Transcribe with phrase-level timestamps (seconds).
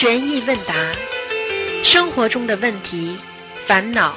[0.00, 0.74] 悬疑问答，
[1.82, 3.18] 生活中的问题、
[3.66, 4.14] 烦恼、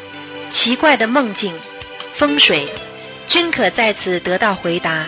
[0.54, 1.60] 奇怪的梦境、
[2.20, 2.72] 风水，
[3.28, 5.08] 均可在此得到回答。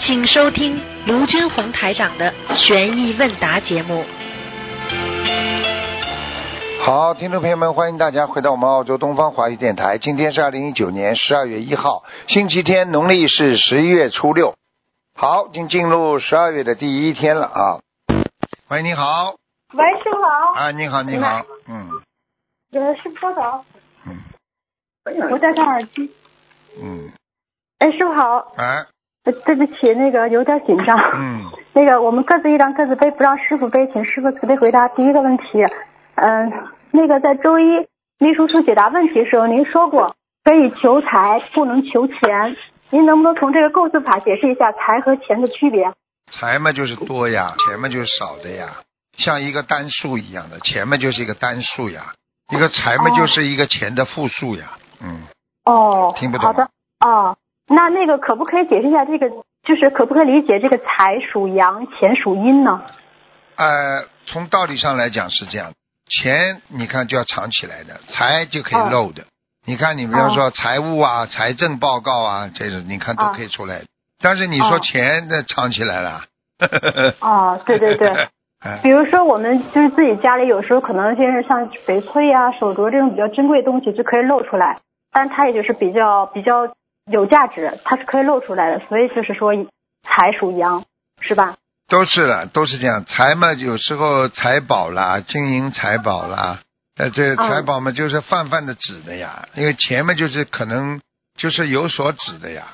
[0.00, 4.02] 请收听卢军红台长的悬疑问答节目。
[6.80, 9.98] 好，听众朋友们，欢迎大家回到我们澳洲东方华语电台。
[9.98, 14.54] 今天是二零一九年十二月一号，星期天，农历是十一月初六。
[15.14, 17.60] 好，已经进入十二月的第一天了啊！
[18.70, 19.34] 喂，你好。
[19.74, 20.52] 喂，师傅好。
[20.54, 21.90] 啊，你好，你好，嗯
[22.72, 23.64] 呃，师傅稍等，
[24.06, 26.10] 嗯我戴上耳机。
[26.80, 27.10] 嗯，
[27.78, 28.86] 哎，师傅好，哎，
[29.24, 30.96] 呃对不起，那个有点紧张。
[31.14, 31.44] 嗯，
[31.74, 35.44] 那个我们各自一张，各自背，不让师傅背，请师傅慈悲回答第一个问题。
[36.14, 36.52] 嗯、
[36.90, 37.86] 那个在周一
[38.18, 42.16] 秘书处解答问题的时候，您说过可以求财，不能求钱。
[42.90, 45.92] 您能不能从这个构字法解释一下财和钱的区别？
[46.32, 48.66] 财嘛就是多呀，钱嘛就是少的呀，
[49.18, 52.14] 像一个单数一样的，钱嘛就是一个单数呀，
[52.50, 55.22] 一个财嘛哦就是一个钱的复数呀，嗯，
[55.64, 56.70] 哦，听不懂好的，
[57.04, 59.28] 哦，那那个可不可以解释一下这个，
[59.64, 62.80] 就是可不可以理解这个财属阳，钱属阴呢？
[63.56, 65.72] 呃，从道理上来讲是这样，
[66.08, 69.24] 钱你看就要藏起来的，财就可以哦漏的。
[69.66, 73.82] 你看，你比方说财务啊、财政报告啊，这种你看都可以出来。
[74.20, 76.24] 但是你说哦钱那藏起来了，
[77.20, 78.28] 哦，对对对，
[78.60, 84.78] 哎比如说我们就是自己家里有时候可能就是像翡翠啊、手镯这种比较珍贵的东西就可以露出来，
[85.12, 86.72] 但它也就是比较比较
[87.10, 89.52] 有价值，它是可以露出来的，所以就是说
[90.02, 90.84] 财属阳，
[91.20, 91.54] 是吧？
[91.88, 93.04] 都是的，都是这样。
[93.06, 96.58] 财嘛，有时候财宝啦，金银财宝啦，
[96.98, 101.00] 呃，这嗯财宝嘛就是泛泛的指的呀，因为钱嘛就是可能
[101.38, 102.64] 就是有所指的呀，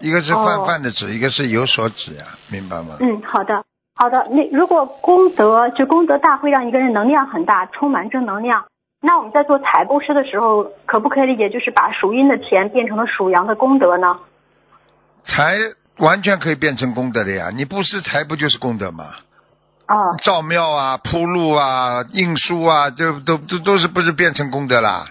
[0.00, 2.96] 一个是泛泛的指，一个是有所指呀，明白吗？
[3.00, 4.26] 嗯，好的，好的。
[4.30, 8.66] 那如果功德就功德大会让一个人能量很大，充满正能量，
[9.00, 14.18] 那我们在做财布施的时候，可不可以理解就是把属阴的钱变成了属阳的功德呢？
[15.24, 15.56] 财
[15.98, 19.04] 完全可以变成功德的呀，你布施财不就是功德吗？
[19.86, 25.06] 哦，造庙啊、铺路啊、印书啊，这都都都是不是变成功德啦？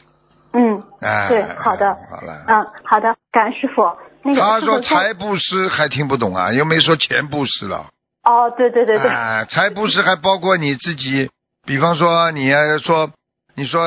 [0.52, 2.34] 嗯哎，对好的好了。
[2.48, 3.84] 嗯，好的，感恩师傅。
[4.24, 7.86] 那个他说财布施还听不懂啊，又没说钱布施了。
[8.24, 11.30] 哦，对对对对，啊，财布施还包括你自己，
[11.66, 13.10] 比方说你要说，
[13.56, 13.82] 你说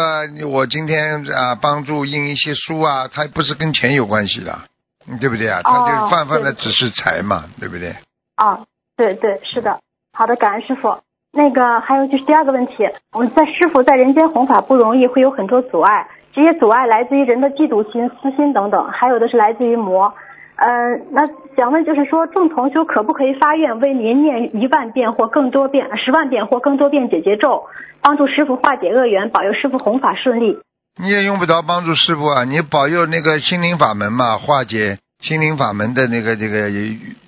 [0.51, 4.59] 我今天啊帮助印一些书啊，它不是跟钱有关系的，
[5.09, 5.63] 嗯对不对啊？
[5.65, 7.97] 它就哦泛泛的只是财嘛，对不对？
[8.37, 8.61] 啊，
[8.97, 9.81] 对对是的，
[10.13, 10.99] 好的，感恩师傅。
[11.33, 20.15] 那个还有就是第二个问题，我们在师傅在人间弘法不容易，会有很多阻碍，这些阻碍来自于人的嫉妒心、私心等等，还有的是来自于魔。
[20.57, 20.67] 呃，
[21.11, 27.65] 那想问就是说，众同修可不可以发愿为您念一万遍或更多遍、十万遍或更多遍解结咒，
[28.03, 30.59] 帮助师傅化解恶缘，保佑师傅弘法顺利？
[31.01, 36.71] 你也用不着帮助师傅啊，你保佑那个心灵法门嘛，化解心灵法门的那个这个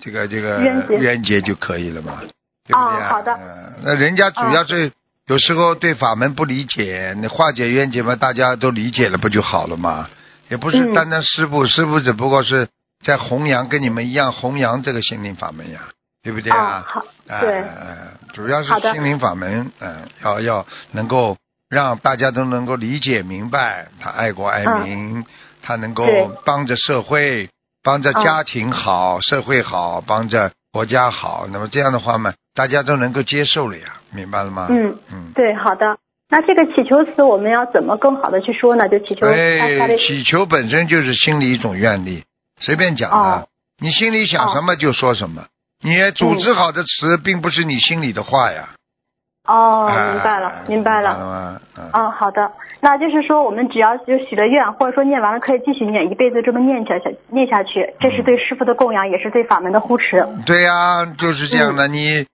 [0.00, 2.20] 这个这个冤结冤结就可以了嘛，
[2.66, 3.08] 对不对啊？
[3.08, 4.92] 哦好的嗯那人家主要是
[5.26, 10.08] 有时候对法门不理解，你化解冤结嘛，大家都理解了不就好了嘛？
[10.48, 12.68] 也不是嗯单单师傅，师傅只不过是
[13.04, 15.80] 在弘扬，跟你们一样弘扬这个心灵法门呀，
[16.22, 16.80] 对不对啊？
[16.80, 17.96] 哦好哎对哎
[18.32, 21.36] 主要是心灵法门，嗯，要要能够
[21.68, 25.24] 让大家都能够理解明白，他爱国爱民，
[25.62, 26.06] 他能够
[26.44, 27.50] 帮着社会，
[27.82, 34.68] 帮着家庭好，社会好，帮着国家好，那么这样的话嘛，大家都能够接受了呀，明白了吗？
[34.70, 35.32] 嗯嗯。
[35.34, 35.98] 对，好的。
[36.30, 38.88] 那这个祈求词我们要怎么更好的去说呢？
[38.88, 42.22] 就祈求他他哎，祈求本身就是心里一种愿力，
[42.60, 43.48] 随便讲的，哦
[43.80, 45.44] 你心里想什么就说什么。
[45.80, 48.70] 你组织好的词，并不是你心里的话呀。
[49.46, 51.18] 哦，哎明白了，明白明了。
[51.18, 51.60] 吗？
[51.76, 51.90] 嗯。
[51.92, 52.50] 嗯，好的。
[52.80, 60.26] 那就是说，我们只要就许了愿，或者说念完了，可以继续念，一辈子这么念下去，念下去，这是对师傅的供养，也是对法门的护持。
[60.44, 61.86] 对呀、就是这样的。
[61.86, 62.26] 你，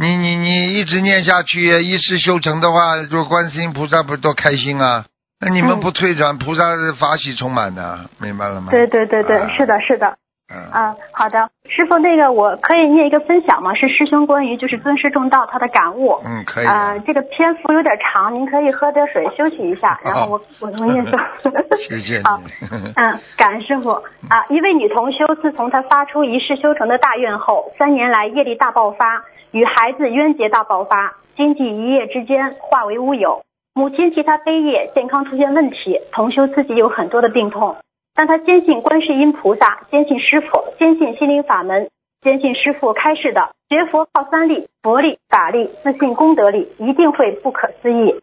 [0.00, 5.04] 你，你，你一直念下去，一世修成的话，就观世音菩萨不是多开心啊？
[5.40, 8.68] 那你们嗯不退转，菩萨是法喜充满的，明白了吗？
[8.70, 10.16] 对对对对，啊是的，是的。
[10.52, 10.58] 嗯。
[10.72, 13.72] 啊，好的，师傅，那个我可以念一个分享吗？
[13.74, 16.18] 是师兄关于就是尊师重道他的感悟。
[16.24, 16.66] 嗯，可以。
[16.66, 21.20] 啊、这个篇幅有点长，您可以喝点水休息一下，然后我我我念说。
[21.88, 22.50] 谢谢好你。
[22.96, 23.90] 嗯，感恩师傅
[24.28, 24.44] 啊！
[24.48, 33.42] 一位女同修自从她发出一世修成的大愿后，三年来业力大爆发，与孩子冤结大爆发，经济一夜之间化为乌有。
[33.78, 37.76] 母亲替他背业，健康出现问题，同修自己有很多的病痛，
[38.12, 40.48] 但他坚信观世音菩萨，坚信师傅，
[40.80, 41.88] 坚信心灵法门，
[42.20, 48.16] 坚信师傅开示的学佛靠三力：佛力、法力、自信功德力，一定会不可思议。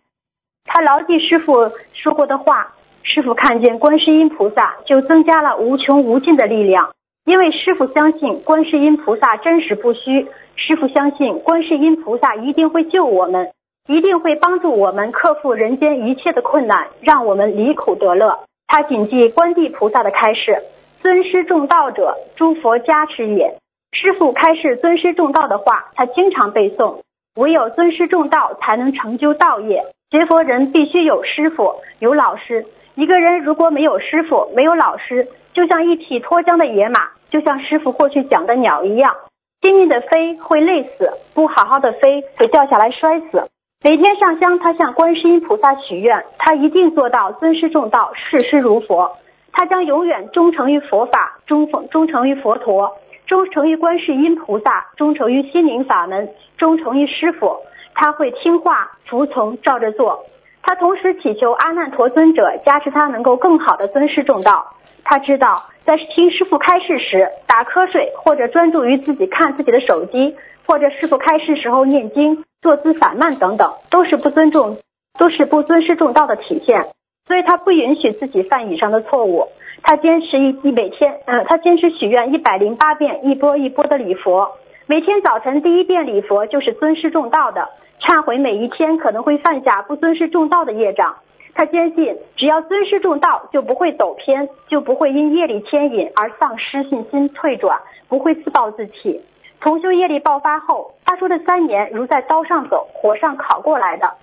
[0.65, 2.73] 他牢记师傅说过的话，
[3.03, 6.91] 师傅看见观世音菩萨，就增加了无穷无尽的力量。
[7.23, 10.27] 因为师傅相信观世音菩萨真实不虚，
[10.57, 13.51] 师傅相信观世音菩萨一定会救我们，
[13.87, 18.39] 一定会帮助我们克服人间一切的困难，让我们离苦得乐。
[18.67, 20.63] 他谨记观地菩萨的开示
[21.01, 23.59] ：“尊师重道者，诸佛加持也。”
[23.93, 27.01] 师傅开示尊师重道的话，他经常背诵。
[27.35, 29.85] 唯有尊师重道，才能成就道业。
[30.09, 32.65] 学佛人必须有师傅，有老师。
[32.95, 37.09] 一个人如果没有师傅，没有老师，就像一匹脱缰的野马。
[37.29, 39.15] 就像师傅过去讲的鸟一样，
[39.61, 43.43] 拼命的飞会累死，不好好的飞会掉下来摔死。
[43.83, 49.17] 每天上香，他向观世音菩萨许愿，他一定做到尊师重道，视师如佛。
[49.51, 57.57] 他将永远忠诚于佛法，忠忠诚于佛陀，忠诚于观世音菩萨，忠诚于心灵法门，忠诚于师傅。
[57.93, 60.25] 他会听话服从，照着做。
[60.63, 64.73] 他同时祈求阿难陀尊者加持他，能够更好的尊师重道。
[65.03, 70.35] 他知道，在听师傅开示时打瞌睡，或者专注于自己看自己的手机，
[70.65, 74.77] 或者师傅开示时候念经、坐姿散漫等等，都是不尊重，
[75.17, 76.87] 都是不尊师重道的体现。
[77.27, 79.47] 所以他不允许自己犯以上的错误。
[79.81, 84.51] 他坚持一一每天，呃，他坚持许愿一百零八遍一波一波的礼佛，
[84.87, 87.69] 每天早晨第一遍礼佛就是尊师重道的，
[87.99, 91.17] 忏悔每一天可能会犯下不尊师重道的业障。
[91.53, 97.79] 他坚信，只要尊师重道，就不会走偏，就不会因业力牵引而丧失信心、退转，
[98.09, 99.21] 不会自暴自弃。
[99.65, 104.13] 同修业力爆发后，他说的三年如在刀上走，火上烤过来的。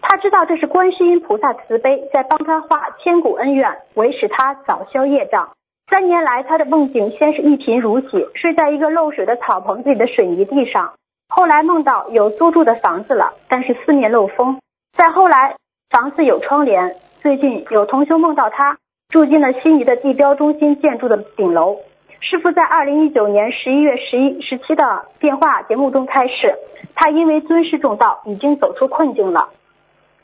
[0.00, 5.50] 他知道这是观世音菩萨慈悲在帮他化千古恩怨，为使他早消业障。
[5.90, 10.92] 三年来，他的梦境先是一贫如洗，睡在一个漏水的草棚子里的水泥地上，
[11.28, 14.60] 后来梦到有租住的房子了，但是四面漏风。
[14.96, 15.56] 再后来。
[15.90, 16.94] 房子有窗帘。
[17.20, 18.78] 最近有同修梦到他
[19.10, 21.76] 住进了心仪的地标中心建筑的顶楼。
[22.22, 26.54] 师傅在二零一九年十一月十一十七的电话节目中开示，
[26.94, 29.48] 他因为尊师重道，已经走出困境了。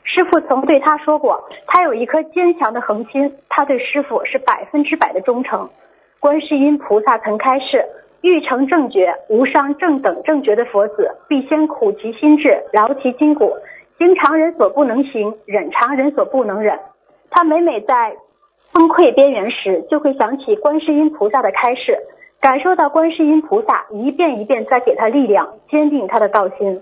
[0.05, 5.69] 师傅曾对他说过，他有一颗坚强的恒心，他对师傅是百分之百的忠诚。
[6.21, 7.85] 观世音菩萨曾开示，
[8.21, 13.53] 欲成正觉、无伤正等正觉的佛子，必先苦其心志，劳其筋骨。
[13.97, 16.79] 行常人所不能行，忍常人所不能忍。
[17.29, 18.15] 他每每在
[18.71, 21.97] 崩溃边缘时，就会想起观世音菩萨的开示，
[22.39, 26.81] 感受到观世音菩萨一遍一遍在给他力量，坚定他的道心。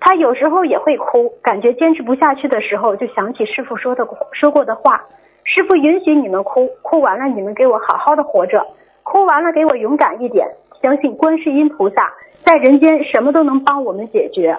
[0.00, 5.04] 他有时候也会哭，感觉坚持不下去的时候，就想起师傅说的说过的话：
[5.44, 8.66] 师傅允许你们哭，哭完了你们给我好好的活着，
[9.02, 10.46] 哭完了给我勇敢一点，
[10.82, 12.12] 相信观世音菩萨
[12.44, 14.56] 在人间什么都能帮我们解决。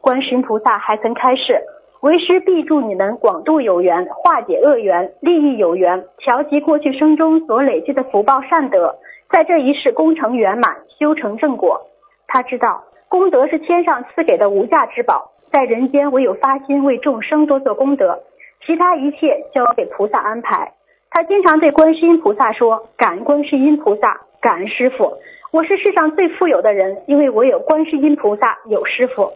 [0.00, 1.62] 观世音菩萨还曾开示：
[2.02, 8.96] 为师必助你们广度有缘，化解恶缘，利益有缘，调集过去生中所累积的福报善德，
[9.30, 11.80] 在这一世功成圆满，修成正果。
[12.26, 18.18] 他知道功德是天上赐给的无价之宝，在人间唯有发心为众生多做功德，
[18.66, 20.72] 其他一切交给菩萨安排。
[21.08, 25.18] 他经常对观世音菩萨说：“感恩观世音菩萨，感恩师傅，
[25.52, 29.30] 我是世上最富有的人，因为我有观世音菩萨，有师傅。”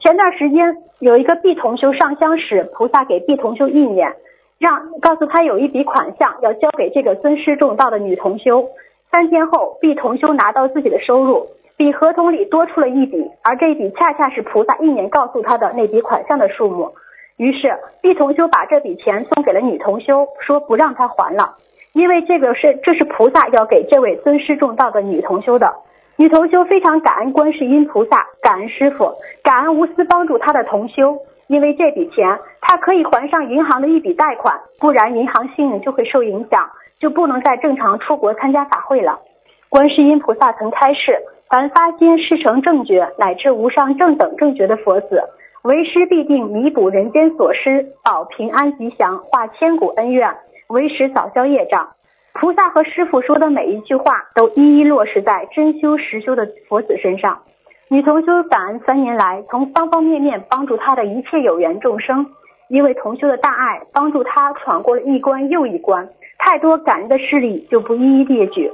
[0.00, 4.14] 前段时间有一个 B 同修上香时，菩萨给 B 同修意念，
[4.58, 8.70] 让告诉他有一笔款项要交给这个尊师重道的女同修。
[9.10, 16.94] 三天后，B 同修拿到自己的收入，比合同里多出了一笔，而这一笔恰恰是菩萨意念告诉他的那笔款项的数目。
[17.36, 21.56] 于是 B 同修把这笔钱送给了女同修，说不让她还了，
[21.92, 25.74] 因为这个是这是菩萨要给这位尊师重道的女同修的。
[26.20, 31.16] 女同修非常感恩观世音菩萨，感恩师傅，感恩无私帮助她的同修。
[31.46, 39.20] 因为这笔钱，她可以还上银行的一笔贷款，不然银行信用就会受影响，就不能再正常出国参加法会了。
[39.70, 41.16] 观世音菩萨曾开示，
[41.48, 45.22] 凡发心事成正觉乃至无上正等正觉的佛子，
[45.62, 50.36] 为师必定弥补人间所失，保平安吉祥，化千古恩怨，
[50.68, 51.88] 为师早消业障。
[52.32, 57.42] 菩萨和师傅说的每一句话，都一一落实在真修实修的佛子身上。
[57.88, 62.24] 女同修感恩三年来从方方面面帮助她的一切有缘众生，
[62.68, 66.08] 因为同修的大爱，帮助她闯过了一关又一关，
[66.38, 68.70] 太多感恩的事例就不一一列举。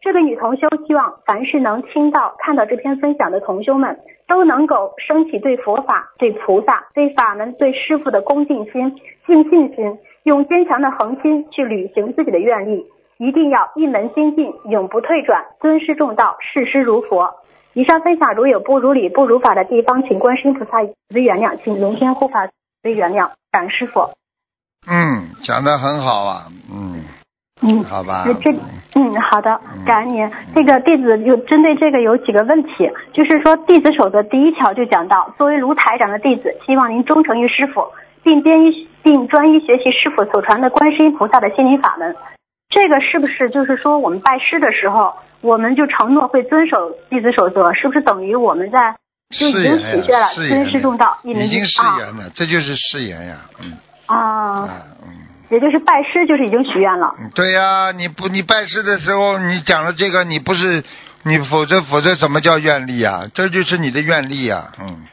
[0.00, 12.84] 这个女同修希望，凡是能听到、看到这篇分享的同修们，都能够升起对佛法、对菩萨、对法门、对师傅的恭敬心、敬信心，用坚强的恒心去履行自己的愿力。
[13.18, 17.34] 一定要一门心进，永不退转，尊师重道，视师如佛。
[17.72, 24.00] 以上分享如有不如理、不如法的地方，请观世音菩萨慈悲原谅，请龙天护法慈悲原谅，感恩师傅。
[24.86, 27.04] 嗯，讲的很好啊，嗯，
[27.60, 28.50] 嗯，好吧那这
[28.94, 30.30] 嗯好的，感恩您。
[30.54, 37.82] 这个弟子有针对这个有几个问题，就是说弟子守则第一条就讲到，作为卢台长的弟子，希望您忠诚于师傅，
[38.22, 42.14] 并编一并专一学习师傅所传的观世音菩萨的心灵法门。
[42.76, 46.76] 这个是不是就是说我们拜师的时候，我们就承诺会遵守
[47.08, 48.94] 弟子守则，是不是等于我们在
[49.30, 53.72] 就已经许下了尊师重道，一门已经誓言了，这就是誓言呀，嗯
[54.04, 55.08] 啊，啊嗯。
[55.48, 57.14] 也就是拜师就是已经许愿了。
[57.18, 60.82] 嗯对呀、你不你拜师的时候，你讲了这个，你不是
[61.22, 63.22] 你否则否则什么叫愿力啊？
[63.32, 65.06] 这就是你的愿力啊，嗯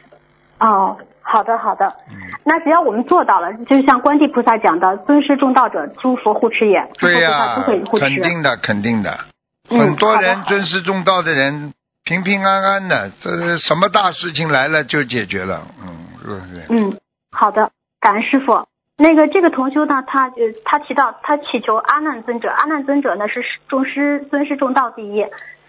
[0.60, 0.98] 哦，
[1.34, 1.88] 好的好的。
[2.12, 2.14] 嗯，
[2.46, 7.64] 那只要我们做到了，就是像观地菩萨讲的，尊师重道者，诸佛护持也，对呀。
[7.66, 9.18] 肯定的肯定的，
[9.72, 11.74] 嗯很多人尊师重道的人
[12.04, 15.66] 平平安安的，这什么大事情来了就解决了，
[16.70, 16.96] 嗯，
[17.32, 18.68] 好的，感恩师傅。
[18.96, 25.26] 那个这个同修呢，他呃他提到他祈求阿难尊者，阿难尊者呢是重师尊师重道第一。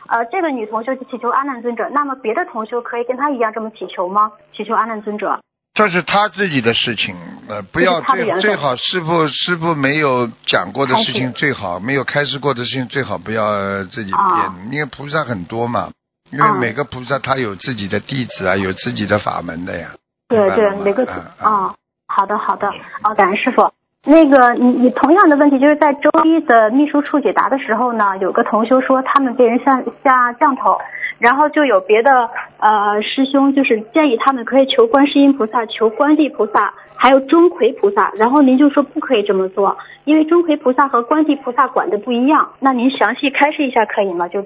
[0.06, 4.32] 呃，这个女同修就祈求阿难尊者，那么别的同修可以跟他一样这么祈求吗？
[4.54, 5.40] 祈求阿难尊者。
[5.74, 7.16] 这是他自己的事情，
[7.48, 14.54] 呃，不要最最好师傅师傅没有讲过的事情最好，没有开示过的事情最好不要呃自己变，啊。
[14.70, 15.90] 因为菩萨很多嘛，
[16.30, 19.90] 因为啊每个菩萨他有自己的弟子啊，有自己的法门的呀。
[20.28, 21.04] 对对，每个
[21.38, 21.74] 啊
[22.06, 22.68] 好的好的，
[23.02, 23.72] 哦，感恩师傅。
[24.06, 30.78] 那个你你同样的问题，就是在周一的秘书处解答的时候呢，有个同修说他们被人下下降头，
[31.18, 42.50] 然后就有别的呃师兄就是建议他们可以求观世音菩萨、求观地菩萨，还有钟馗菩萨，然后您就说不可以这么做，因为钟馗菩萨和观地菩萨管的不一样。
[42.60, 44.28] 那您详细开示一下可以吗？
[44.28, 44.42] 就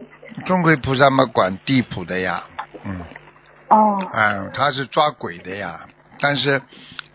[0.47, 2.45] 钟馗菩萨嘛管地府的呀，
[2.85, 3.01] 嗯，
[3.71, 5.81] 哦嗯，他是抓鬼的呀，
[6.21, 6.63] 但是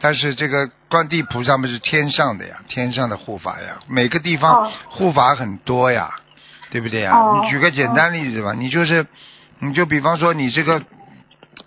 [0.04, 6.14] 但是这个观地菩萨们是天上的呀，天上的护法呀，每个地方哦护法很多呀，
[6.72, 7.16] 对不对呀？
[7.16, 9.08] 哦你举个简单例子吧，你就是
[9.60, 10.84] 你就比方说你这个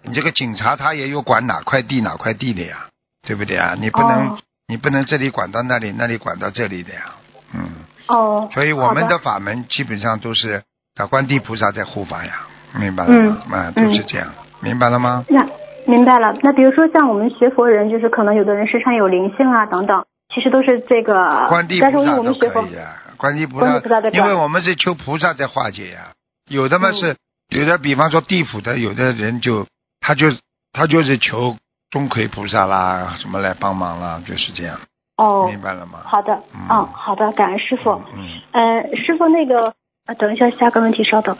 [0.02, 2.88] 你这个警察他也有管哪块地哪块地的呀，
[3.26, 3.74] 对不对啊？
[3.80, 4.38] 你不能、哦
[4.68, 7.14] 你不能这里管到那里，那里管到这里的呀，
[7.54, 7.70] 嗯。
[8.08, 10.60] 哦，所以我们的法门基本上都是
[10.94, 12.40] 找观地菩萨在护法呀，
[12.74, 13.12] 明白了
[13.46, 13.56] 吗？
[13.56, 14.28] 啊，都是这样，
[14.60, 15.24] 明白了吗？
[15.28, 15.40] 那
[15.86, 16.36] 明白了。
[16.42, 21.46] 那比如说像我们学佛人，就是可能有的人身上有灵性啊等等，其实都是这个。
[21.48, 26.12] 观地菩萨都可以呀，观地菩萨因为我们是求菩萨在化解呀。
[26.50, 27.16] 有的嘛嗯是，
[27.48, 29.66] 有的比方说地府的，有的人就
[30.00, 30.26] 他就
[30.72, 31.56] 他就是求
[31.90, 34.78] 钟馗菩萨啦，什么来帮忙啦，就是这样，
[35.16, 36.00] 哦，明白了吗？
[36.04, 37.90] 好的，嗯嗯，好的，感恩师傅。
[38.14, 39.74] 嗯呃，师傅那个，
[40.06, 41.36] 呃，等一下，下个问题稍等。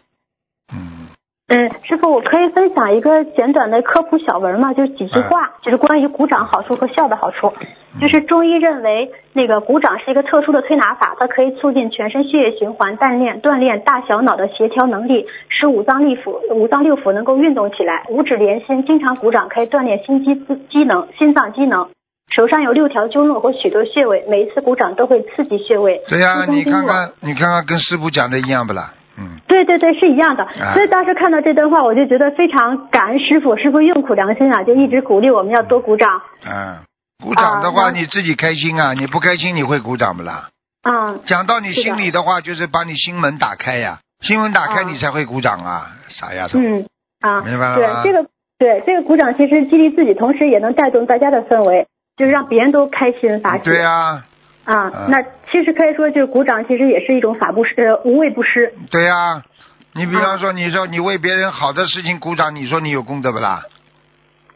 [1.49, 4.75] 嗯，嗯，师傅，我可以分享一个简短的科普小文吗？
[4.75, 7.53] 就是几句话，就是关于鼓掌好处和笑的好处。
[8.01, 18.03] 就是中医认为，那个鼓掌是一个特殊的推拿法，它可以促进全身血液循环，锻炼锻炼大小脑的协调能力，使五脏六腑五脏六腑能够运动起来。
[18.11, 20.35] 五指连心，经常鼓掌可以锻炼心肌
[20.69, 21.89] 机能、心脏机能。
[22.29, 26.03] 手上有六条经络和许多穴位，每一次鼓掌都会刺激穴位。
[26.09, 28.93] 对呀，你看看，你看看，跟师傅讲的一样不啦？
[29.19, 30.45] 嗯，对对对，是一样的。
[30.45, 36.23] 啊所以当时看到这段话，我就觉得非常感恩师傅，师傅用苦良心啊，就一直鼓励我们要多鼓掌。
[36.45, 36.79] 嗯，
[37.25, 40.49] 鼓掌的话啊你自己开心啊，你不开心你会鼓掌不啦？
[40.89, 46.59] 嗯，讲到你心里的话，就是把你心门打开呀，心门打开啊你才会鼓掌啊，傻丫头。
[46.59, 46.87] 嗯
[47.21, 53.43] 啊，明白了对这个对这个鼓掌，其实激励自己，同时也能带动大家的氛围，就是让别人都开心。
[53.65, 54.23] 对呀、
[54.67, 58.75] 啊啊，那其实可以说，就是鼓掌，其实也是一种法不施，呃，无畏不施。
[58.91, 59.43] 对呀、
[59.95, 63.63] 你比啊方说，你说你为别人好的事情鼓掌，你说你有功德不啦？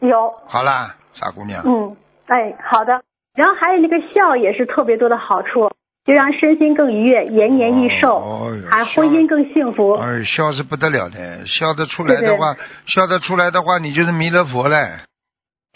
[0.01, 1.95] 有，好啦，傻姑娘，嗯，
[2.27, 3.01] 哎，好的。
[3.33, 5.71] 然后还有那个笑也是特别多的好处，
[6.05, 9.93] 就让身心更愉悦，延年益寿，还婚姻更幸福。
[9.93, 12.53] 哎，笑是不得了的，笑得出来的话，
[12.85, 14.99] 笑得出来的话，你就是弥勒佛嘞。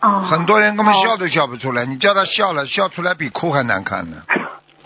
[0.02, 4.18] 啊，很多人根本哦笑都笑不出来，你叫他笑了，笑出来比哭还难看呢。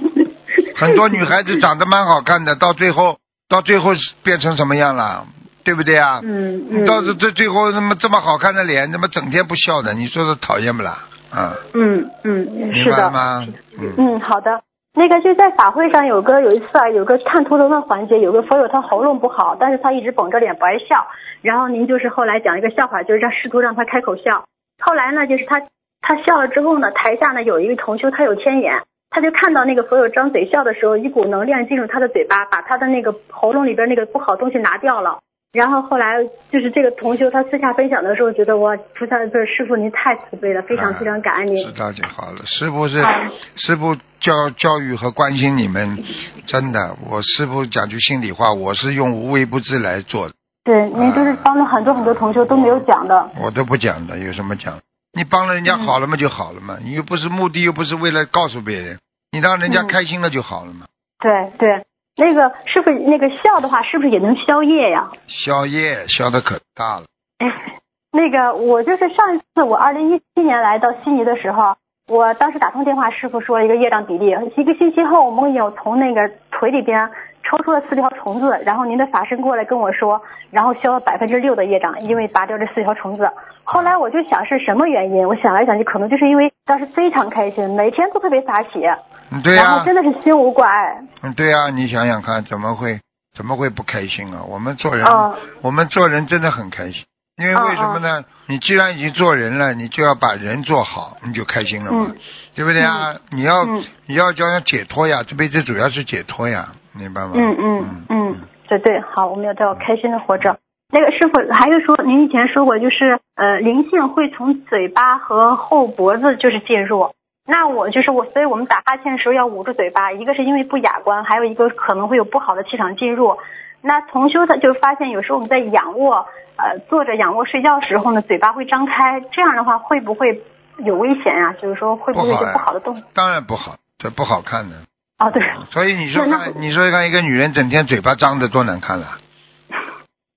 [0.75, 3.17] 很多女孩子长得蛮好看的，到最后，
[3.49, 3.91] 到最后
[4.23, 5.25] 变成什么样了？
[5.63, 6.21] 对不对啊？
[6.23, 9.93] 嗯嗯到这这最后，那么这么好看的脸，怎么整天不笑的？
[9.93, 10.99] 你说说讨厌不啦？
[11.31, 12.97] 啊，嗯嗯，明是的。
[12.97, 13.45] 白吗？
[13.77, 14.61] 嗯，嗯，好的。
[14.95, 21.05] 那个就在法会上有个有一次啊，有个看图腾的环节，有个佛友他喉咙不好，但是他一直绷着脸不爱笑。
[21.41, 24.45] 然后您就是后来讲一个笑话，就是让试图让他开口笑。
[24.79, 25.61] 后来呢，就是他
[26.01, 35.19] 他笑了之后呢，台下呢有一位同修他有天眼，他就看到那个佛友张嘴笑的时候，一股能量进入他的嘴巴，把他的那个喉咙里边那个不好东西拿掉了。
[35.51, 41.65] 然后后来就是这个同修，他私下分享的时候，觉得哇，菩萨不是师傅您太慈悲了，非常非常感恩您。
[41.65, 42.45] 知道就好了。
[42.45, 45.97] 师傅是啊师傅教教育和关心你们，
[46.45, 53.29] 真的，我师傅讲句心里话，我是用无微不至来做的，对，您就是帮了很多很多同学都没有讲的。
[53.41, 54.79] 我都不讲的，有什么讲？
[55.13, 58.99] 你帮了人家好了嘛就好了嘛，你又不是目的，又不是为了告诉别人，
[59.31, 60.85] 你让人家嗯开心了就好了嘛。
[61.19, 61.85] 对对，
[62.15, 65.09] 那个是不是那个笑的话，是不是也能消业呀？
[65.27, 67.05] 消业消的可大了，
[68.13, 71.75] 那个我就是上一次我二零一七年来到悉尼的时候，
[72.07, 77.09] 我当时打通电话，师傅说了一个业障比例，一个星期后我梦见我从那个腿里边
[77.49, 83.27] 抽出了四条虫子，然后您的法身过来跟我说，然后消了百分之六的业障，因为拔掉这四条虫子。
[83.63, 88.85] 后来我就想是什么原因，我想来想去，可能就是因为当时非常开心，每天都特别洒喜，
[89.31, 91.01] 嗯，对呀、然后真的是心无挂碍。
[91.23, 92.99] 嗯，对呀、你想想看，怎么会
[93.35, 94.43] 怎么会不开心啊？
[94.47, 97.03] 我们做人，哦我们做人真的很开心，
[97.37, 98.23] 因为为什么呢？
[98.45, 102.15] 你既然已经做人了，你就要把人做好，你就开心了嘛，嗯
[102.55, 103.15] 对不对啊？
[103.31, 107.31] 你要、嗯你要叫人解脱呀，这辈子主要是解脱呀，明白吗？
[107.35, 108.35] 嗯嗯嗯，
[108.67, 110.57] 对对，好，我们要都要开心的活着。
[110.91, 117.11] 那个师傅还有说，您以前说过，就是呃，灵性会从嘴巴和后脖子就是进入。
[117.45, 123.37] 那我就是我，所以我们打哈欠的时候要捂住嘴巴，一个是因为不雅观，还有一个可能会有不好的气场进入。
[123.81, 126.27] 那同修他就发现，有时候我们在仰卧，
[126.57, 130.41] 呃，坐着仰卧睡觉的时候呢，嘴巴会张开，这样的话会不会
[130.79, 131.53] 有危险啊？
[131.53, 133.03] 就是说会不会有不好呀不好的动作？
[133.13, 134.75] 当然不好，这不好看的。
[135.19, 139.19] 哦，对，所以你说看，你说看一个女人整天嘴巴张着多难看了，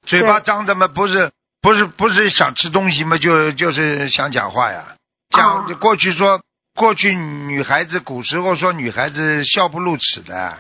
[0.07, 4.97] 嘴巴张着嘛，不是不是不是想吃东西嘛，就就是想讲话呀。
[5.31, 6.43] 讲、哦过去说，
[6.75, 10.59] 过去女孩子古时候说女孩子笑不露齿的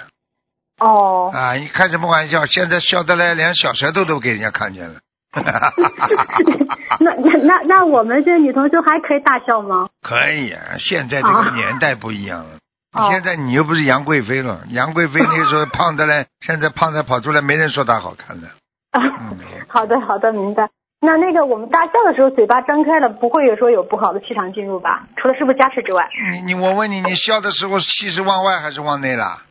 [0.78, 2.46] 哦，啊，你开什么玩笑？
[2.46, 5.00] 现在笑得来连小舌头都给人家看见了。
[7.00, 9.88] 那那那那我们这女同学还可以大笑吗？
[10.00, 12.58] 可以啊，现在这个啊年代不一样了。
[12.92, 18.46] 哦现在你又不是杨贵妃了， 杨贵妃那个时候胖的嘞， 现在胖的跑出来，没人说她好看的。
[18.90, 20.68] 啊，嗯，好的好的，明白。
[21.00, 25.04] 那那个我们大笑的时候，嘴巴张开了，不会有说有不好的气场进入吧？
[25.16, 26.06] 除了是不是加持之外。
[26.32, 29.42] 你你我问你，你笑的时候气是往外还是往内啦？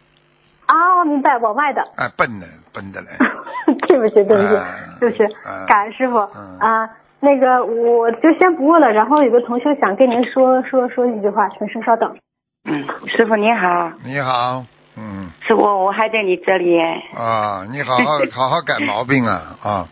[0.68, 1.82] 啊，明白，往外的。
[1.82, 3.08] 啊，笨的笨的嘞。
[3.88, 4.66] 对不起，对不起，啊
[5.00, 6.90] 对不起啊，感恩师傅嗯啊。
[7.20, 12.16] 那个我就先不问了，然后有个同学想跟您说说说一句话，请师稍等。
[12.63, 14.63] 嗯，师傅你好，你好，
[14.95, 16.80] 嗯是我，我还在你这里，
[17.15, 19.88] 啊，你好好 好好改毛病啊啊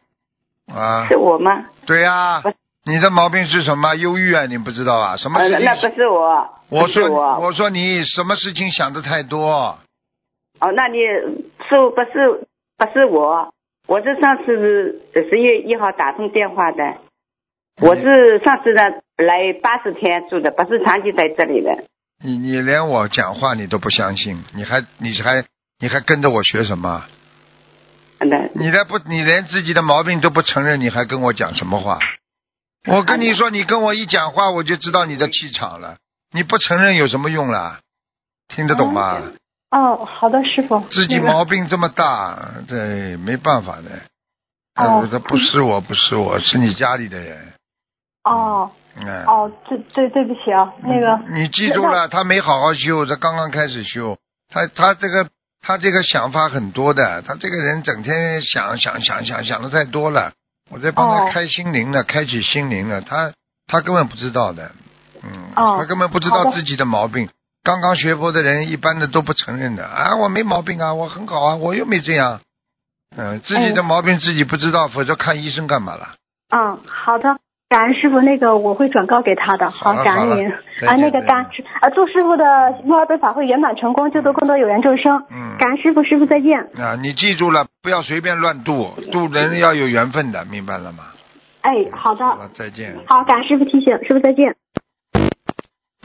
[0.74, 1.08] 啊！
[1.10, 1.66] 是我吗？
[1.88, 2.52] 对呀、不
[2.86, 3.96] 你的毛病是什么？
[3.96, 5.18] 忧郁啊，你不知道啊？
[5.18, 5.66] 什么呃，事情？
[5.66, 9.80] 那不是我，我说我说你什么事情想的太多？
[10.60, 10.98] 哦，那你
[11.68, 13.52] 是不是不是我？
[13.88, 16.98] 我是上次十月一号打通电话的，
[17.82, 18.82] 我是上次呢
[19.18, 21.84] 来八十天住的，不是长期在这里的。
[22.22, 25.46] 你你连我讲话你都不相信，你还你还
[25.80, 27.06] 你还跟着我学什么？
[28.54, 32.00] 你连不你连自己的毛病都不承认，你还跟我讲什么话？
[32.88, 35.98] 我跟你说，你跟我一讲话，我就知道你的气场了。
[36.32, 37.80] 你不承认有什么用啦？
[38.48, 39.22] 听得懂吗？
[39.72, 40.80] 哦，好的，师傅。
[40.92, 44.02] 自己毛病这么大，这，没办法的。
[44.76, 47.54] 哦呃，这不是我，不是我，是你家里的人。
[48.24, 49.26] 哦嗯。
[49.26, 54.18] 哦，对对对不起啊，那个你记住了，他没好好修，他刚刚开始修，
[54.50, 55.28] 他他这个
[55.62, 60.34] 他这个想法很多的，他这个人整天想想想想想的太多了。
[60.72, 63.32] 我在帮他哦开心灵呢，开启心灵呢，他
[63.68, 64.72] 他根本不知道的，
[65.24, 67.30] 嗯，哦他根本不知道自己的毛病。
[67.64, 72.40] 刚刚学佛的人，一般的都不承认的啊，我没毛病啊，我很好啊，我又没这样。
[73.18, 76.14] 嗯、自己的哎毛病自己不知道，否则看医生干嘛了？
[76.52, 77.38] 嗯，好的，
[77.70, 79.70] 感恩师傅，那个我会转告给他的。
[79.70, 80.52] 好好感恩您
[80.88, 81.46] 啊，那个感
[81.82, 82.44] 啊，祝师傅的
[82.84, 85.24] 墨尔本法会圆满成功，救度更多有缘众生。
[85.30, 86.60] 嗯感恩师傅，师傅再见。
[86.84, 91.14] 啊，你记住了，不要随便乱度，度人要有缘分的，明白了吗？
[91.62, 92.98] 哎，好的，好，再见。
[93.06, 94.56] 好，感恩师傅提醒，师傅再见。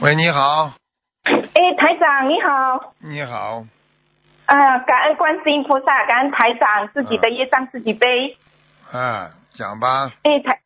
[0.01, 0.73] 喂，你好，
[1.23, 3.65] 哎，台长你好，你好，
[4.45, 8.37] 啊，感恩观世音菩萨，感恩台长，自己的业障自己背。
[8.91, 10.59] 啊，讲吧，哎，台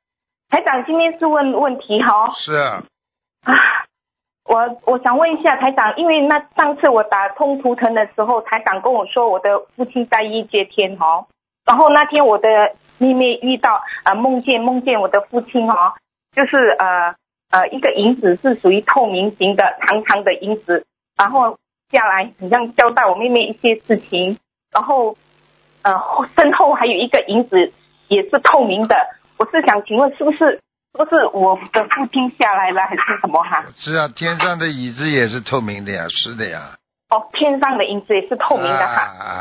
[0.49, 2.83] 台长今天是问问题哈、是，啊，
[4.45, 11.27] 我我想问一下台长，因为那上次我打通图腾的时候，台长跟我说我的父亲在一阶天哈、
[11.65, 12.49] 然后那天我的
[12.97, 15.95] 妹妹遇到呃梦见梦见我的父亲哈、
[16.35, 17.13] 就是呃
[17.51, 21.59] 呃一个影子是属于透明型的长长的影子，然后
[21.91, 24.39] 下来，好像交代我妹妹一些事情，
[24.71, 25.15] 然后
[25.83, 25.93] 呃
[26.35, 27.71] 身后还有一个影子
[28.07, 28.95] 也是透明的，
[29.39, 33.63] 我是想请问是不是是不是我的父亲下来了还是什么哈？
[33.77, 36.75] 是啊，天上的椅子也是透明的呀，是的呀。
[37.09, 39.01] 哦，天上的影子也是透明的哈。
[39.01, 39.33] 啊啊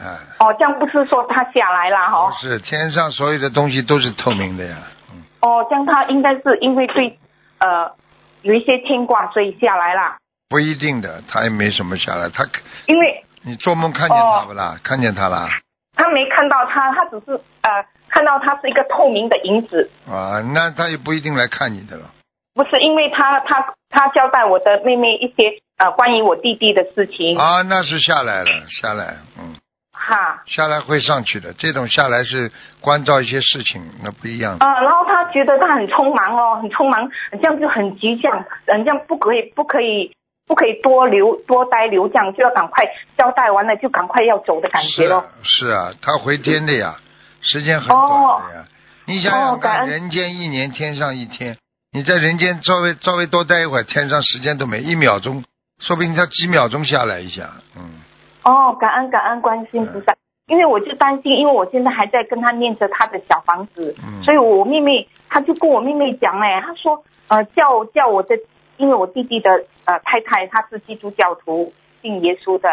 [0.00, 0.18] 啊！
[0.40, 4.76] 哦，这样不是说他下来了哈、不是，天上所有的东西都是透明的呀。
[5.12, 7.18] 嗯，哦，这样他应该是因为对
[7.58, 7.92] 呃
[8.40, 10.16] 有一些牵挂，所以下来了。
[10.48, 12.28] 不一定的，他也没什么下来。
[12.30, 12.44] 他
[12.86, 14.78] 因为你做梦看见他不啦？
[14.82, 15.48] 看见他啦？
[15.94, 22.10] 他没看到他，他只是呃看到他是一个透明的影子，啊，那他也不一定来看你的了。
[22.54, 29.56] 不是因为他他他交代我的妹妹一些呃关于我弟弟的事情，啊，那是下来了，下来，嗯，
[29.92, 31.54] 哈下来会上去的。
[31.54, 34.58] 这种下来是关照一些事情，那不一样。
[34.60, 40.12] 啊、然后他觉得他很匆忙哦，很匆忙，这样就很急，这样，嗯，这样不可以不可以
[40.46, 42.84] 不可以多留多待留，这样就要赶快
[43.16, 45.24] 交代完了就赶快要走的感觉咯。
[45.42, 46.96] 是啊，他回天的呀，
[47.42, 48.64] 时间很短的呀。
[49.04, 51.56] 你想想看，人间一年，天上一天。
[51.92, 55.44] 你在人间稍微稍微多待一会儿，天上时间都没一秒钟，
[55.80, 58.00] 说不定他几秒钟下来一下，嗯。
[58.44, 68.36] 哦，感恩感恩观世音菩萨，因为我就担心，因为我现在还在跟他念着他的小房子，嗯所以我妹妹她就跟我妹妹讲哎，她说呃叫叫我的，
[68.78, 69.50] 因为我弟弟的
[69.84, 72.68] 呃太太她是基督教徒，信耶稣的，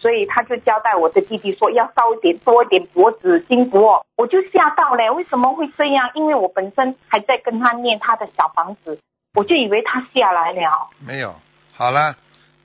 [0.00, 6.10] 所以他就交代我的弟弟说要烧一点多一点脖子金箔，我就吓到嘞，为什么会这样？
[6.14, 8.98] 因为我本身还在跟他念他的小房子，
[9.34, 10.88] 我就以为他下来了。
[11.06, 11.34] 没有，
[11.74, 12.16] 好了，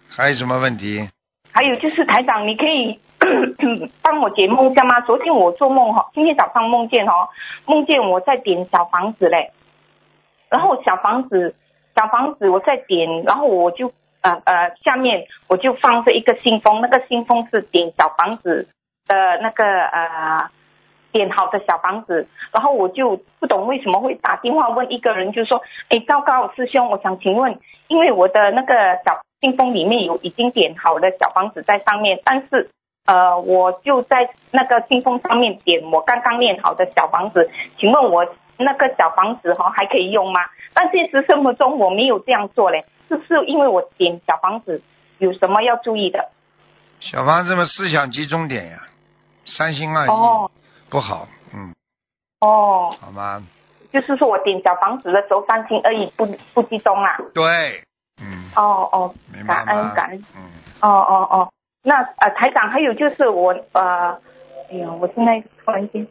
[0.08, 1.10] 还有什么问题？
[1.52, 3.00] 还有就是台长，你可以
[4.02, 5.02] 帮我解梦一下吗？
[5.02, 7.28] 昨天我做梦哈，今天早上梦见哦，
[7.66, 9.52] 梦见我在点小房子嘞，
[10.50, 11.54] 然后小房子
[11.96, 13.92] 小房子我在点，然后我就
[14.26, 18.68] 呃呃下面我就放着一个信封，那个信封是点小房子
[19.08, 20.50] 的那个呃
[21.12, 28.74] 点好的小房子，然后我就不懂为什么会打电话问一个人，就说，哎，糟糕，师兄，我想请问，因为我的那个
[29.06, 32.70] 小信封里面有已经点好的小房子在上面，但是
[33.06, 38.26] 呃，我就在那个信封上面点我刚刚念好的小房子，请问我
[38.58, 40.42] 那个小房子哈、还可以用吗？
[40.74, 44.82] 但现实生活中我没有这样做嘞，是是因为我点小房子
[45.18, 46.30] 有什么要注意的？
[47.00, 48.80] 小房子们思想集中点呀，
[49.46, 50.50] 三心二意，哦
[50.90, 51.74] 不好，嗯，
[52.40, 53.44] 哦，好吗？
[53.92, 57.18] 就是说我点小房子的时候三心二意不不集中啊。
[57.34, 57.84] 对，
[58.22, 59.16] 嗯，哦哦？
[59.48, 60.26] 感恩感恩。
[60.36, 60.50] 嗯，
[60.82, 61.50] 哦哦哦，
[61.84, 64.20] 那呃台长还有就是我呃，
[64.72, 66.06] 哎呀，我现在突然间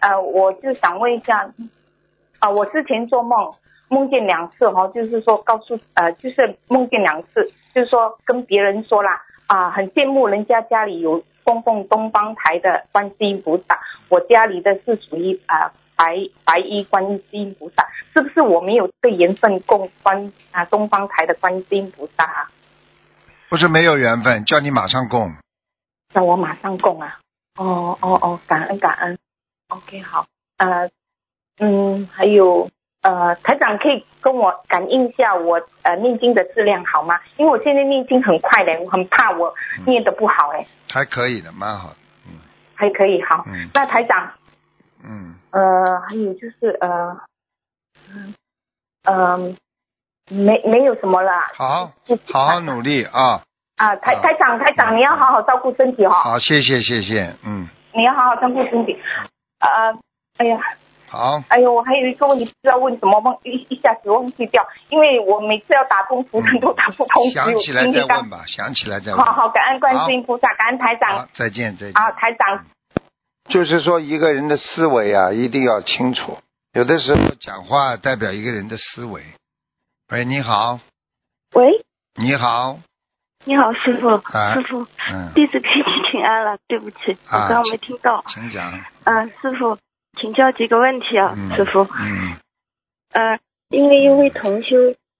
[0.00, 1.50] 呃，我就想问一下
[2.38, 3.52] 啊、我之前做梦
[3.90, 22.50] 梦见两次哈、就是说告诉呃，就是梦见两次，就是说跟别人说啦啊、很羡慕人家家里有供奉东方台的观世音菩萨，我家里的是属于啊、白白衣观世音菩萨，是不是我没有这个缘分供观啊东方台的观世音菩萨啊？
[23.48, 25.34] 不是没有缘分，叫你马上供。
[26.14, 27.18] 那我马上供啊。
[27.58, 29.18] 哦哦哦，感恩感恩。
[29.68, 30.26] OK，好。
[30.58, 30.88] 呃，
[31.58, 32.70] 嗯，还有
[33.02, 37.18] 呃，台长可以跟我感应一下我呃念经的质量好吗？
[37.38, 39.54] 因为我现在念经很快的，我很怕我
[39.86, 40.66] 念的不好嘞。
[40.90, 41.96] 还可以的，蛮好的，
[42.28, 42.38] 嗯
[42.74, 43.44] 还可以好。
[43.46, 44.30] 嗯那台长，
[45.02, 47.16] 嗯，呃，还有就是呃，
[48.12, 48.34] 嗯
[49.04, 49.38] 呃，
[50.28, 51.32] 没没有什么了。
[51.54, 51.90] 好
[52.30, 53.40] 好好努力啊！
[53.76, 59.00] 啊，台台长台长，你要好好照顾身体哦、好，谢谢谢谢，嗯，你要好好照顾身体。
[59.60, 59.98] 呃，
[60.36, 60.60] 哎呀。
[61.10, 69.24] 好，哎呦，我还有一个问题不知道问什么，忘一一下子忘记掉，因为我每次要打通图腾都打不通，想起来再问吧，想起来再问。
[69.24, 71.92] 好好，感恩观世音菩萨，感恩台长好，再见再见。
[71.94, 72.64] 啊，台长，
[73.48, 76.38] 就是说，一个人的思维啊，一定要清楚。
[76.74, 79.20] 有的时候讲话代表一个人的思维。
[80.12, 80.78] 喂，你好，
[81.54, 82.78] 喂，你好，
[83.44, 88.22] 你好，师傅，啊师傅，嗯，弟子给你请安了，对不起，我啊刚刚没听到。
[88.28, 88.72] 请讲。
[89.02, 89.76] 嗯、师傅，
[90.18, 91.86] 请教几个问题啊，嗯，师傅。
[91.98, 92.36] 嗯，
[93.12, 94.76] 呃，因为一位同修，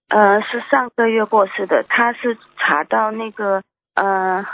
[0.08, 3.62] 呃，是上个月过世的，他是查到那个
[3.94, 4.44] 呃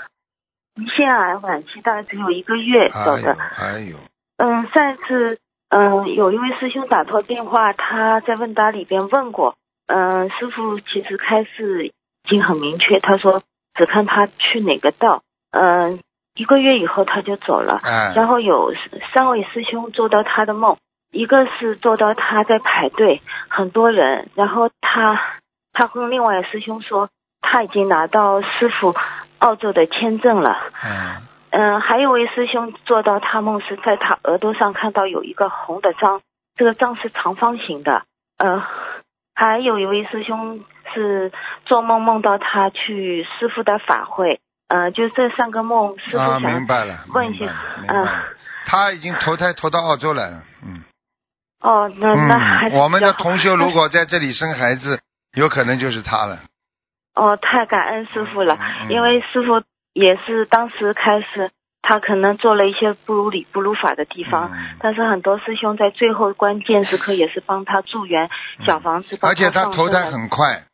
[0.74, 3.32] 胰腺癌晚期，大概只有一个月走的。
[3.32, 3.96] 哎呦，
[4.36, 13.42] 嗯，上一次嗯、有一位师兄打错电话，他在问答里边问过，嗯、师傅其实开始已经很明确，他说
[13.74, 15.98] 只看他去哪个道，嗯、
[16.36, 17.80] 一个月以后他就走了。
[17.82, 18.72] 嗯，然后有
[19.12, 20.76] 三位师兄做到他的梦，
[21.10, 25.20] 一个是做到他在排队，很多人，然后他
[25.72, 27.08] 他跟另外师兄说
[27.40, 28.94] 他已经拿到师傅
[29.38, 30.56] 澳洲的签证了。
[30.84, 36.20] 嗯嗯，还有位师兄做到他梦是在他额头上看到有一个红的章，
[36.54, 38.02] 这个章是长方形的。
[38.36, 38.62] 呃，
[39.34, 41.32] 还有一位师兄是
[41.64, 44.40] 做梦梦到他去师傅的法会。
[44.68, 47.52] 呃，就这三个梦，师傅明白了，问一下
[47.88, 48.06] 嗯。
[48.68, 50.82] 他已经投胎投到澳洲来了，嗯。
[51.60, 55.00] 哦，那那还我们的同学如果在这里生孩子，
[55.36, 56.40] 有可能就是他了。
[57.14, 61.50] 哦，太感恩师傅了，嗯因为师傅也是当时开始，
[61.80, 64.76] 他可能做了一些不如理不如法的地方，嗯。
[64.80, 68.28] 但是很多师兄在最后关键时刻也是帮他助缘
[68.66, 70.64] 小房子，帮而且他投胎很快，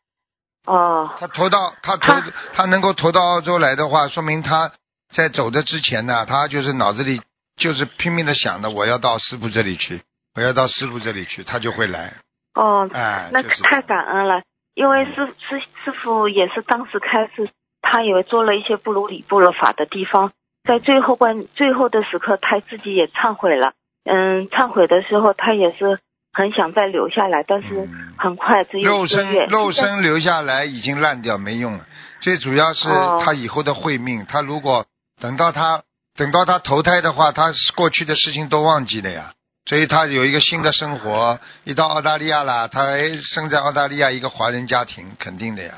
[0.65, 2.23] 哦他投到他投他
[2.53, 4.71] 他能够投到澳洲来的话，说明他
[5.13, 7.21] 在走的之前呢，他就是脑子里
[7.57, 10.01] 就是拼命的想着，我要到师傅这里去，
[10.35, 12.13] 我要到师傅这里去，他就会来。
[12.55, 14.41] 哦，哎，那太感恩了，
[14.73, 17.49] 因为师师师傅也是当时开始，
[17.81, 20.31] 他也做了一些不如理不如法的地方，
[20.63, 23.73] 在最后关最后的时刻，他自己也忏悔了。
[24.05, 25.99] 嗯，忏悔的时候，他也是
[26.33, 29.31] 很想再留下来，但是嗯很快只有肉身。
[29.47, 31.85] 肉身留下来已经烂掉没用了，
[32.21, 34.25] 最主要是哦他以后的慧命。
[34.27, 34.85] 他如果
[35.21, 35.83] 等到他
[36.17, 39.31] 等到他投胎的话，他过去的事情都忘记了呀。
[39.65, 45.73] 所以他有一个新的生活，一到澳大利亚啦，他还生在澳大利亚一个华人家庭，肯定的呀。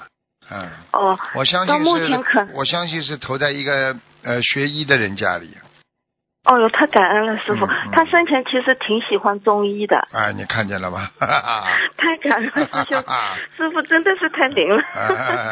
[0.49, 5.49] 嗯，哦，我相信是，我相信是投在一个呃学医的人家里。
[6.45, 7.65] 哦哟，太感恩了，师傅。
[7.65, 11.09] 嗯嗯他生前其实挺喜欢中医的，哎，你看见了吗？
[11.19, 13.03] 哈哈哈太感恩了，师兄。
[13.57, 14.83] 师傅真的是太灵了。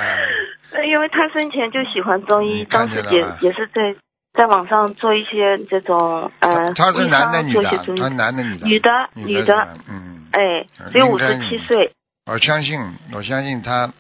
[0.88, 3.96] 因为他生前就喜欢中医，当时也也是在
[4.34, 7.64] 在网上做一些这种呃，他是男的女的
[7.98, 8.68] 他男的女的？
[8.68, 10.28] 女的女女的，嗯。
[10.32, 11.92] 哎嗯，只有五十七岁。
[12.26, 12.80] 我相信，
[13.14, 13.92] 我相信他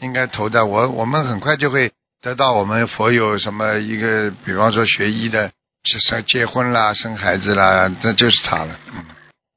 [0.00, 0.64] 应该投的。
[0.64, 5.50] 我我们很快就会得到我们佛友什么一个，比方说学医的，
[5.84, 8.78] 是生结婚啦、生孩子啦，这就是他了。
[8.92, 9.04] 嗯，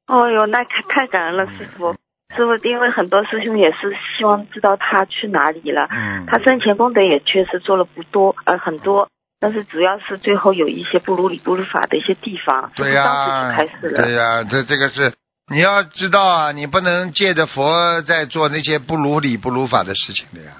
[0.07, 1.93] 哦哟，那太太感恩了，师傅。
[2.35, 5.88] 师傅，因为很多师兄也是希望知道他去哪里了。
[5.91, 9.07] 嗯，他生前功德也确实做了不多，呃，很多，
[9.39, 14.03] 但是主要是最后有一些不如理不如法的一些地方，对呀、开始了。
[14.03, 15.13] 对呀、这这个是
[15.51, 20.51] 你要知道啊，你不能借着佛在做那些不如理不如法的事情的呀。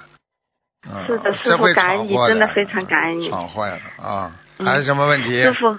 [0.88, 4.32] 嗯、是的师傅感恩你真的非常感恩你闯坏了啊！
[4.58, 5.42] 嗯还有什么问题？
[5.42, 5.78] 师傅，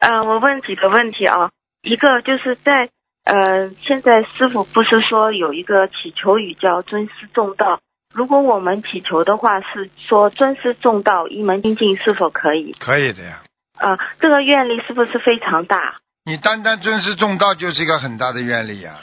[0.00, 1.50] 呃，我问几个问题啊，
[1.82, 2.90] 一个就是在
[3.24, 7.80] 呃，现在师傅不是说有一个祈求语叫尊师重道，
[8.14, 12.74] 如果我们祈求的话，是说尊师重道一门精进，是否可以？
[12.78, 13.42] 可以的呀。
[13.76, 15.96] 啊、这个愿力是不是非常大？
[16.24, 18.96] 你单单尊师重道就是一个很大的愿力呀、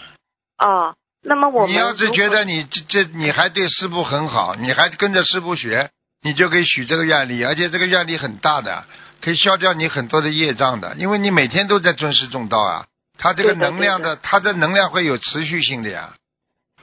[0.60, 5.90] 哦，那么我们你要是觉得你这这你还对师傅很好，你还跟着师傅学，
[6.22, 8.84] 你就可以许这个愿力，而且这个愿力很大的，
[9.22, 12.86] 可以消掉你很多的业障的，因为你每天都在尊师重道啊。
[13.18, 16.14] 它这个能量的，它的能量会有持续性的呀，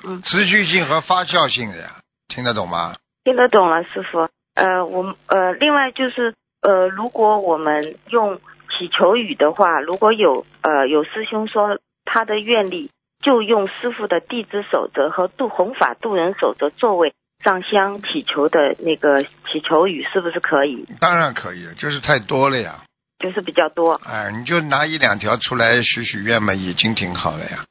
[0.03, 1.97] 嗯持续性和发酵性的呀，
[2.29, 2.97] 听得懂吗？
[3.25, 4.29] 听得懂了，师傅。
[4.55, 12.91] 呃，我们呃，另外就是呃，如果我们用祈求语的话，如果有呃有师兄说他的愿力，
[13.21, 20.87] 就用师傅的弟子守则和度弘法度人守则作为上香祈求的那个祈求语，是不是可以？
[21.01, 22.83] 当然可以，就是太多了呀。
[23.19, 27.65] 就是比较多哎，你就拿一两条出来许许愿嘛，已经挺好了呀。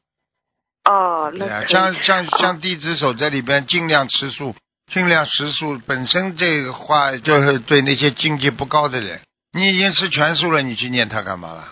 [0.84, 4.54] 哦，那像像哦像弟子守在里边尽量吃素，
[4.90, 5.78] 尽量食素。
[5.86, 9.20] 本身这个话就是对那些境界不高的人，
[9.52, 11.68] 你已经吃全素了，你去念它干嘛了？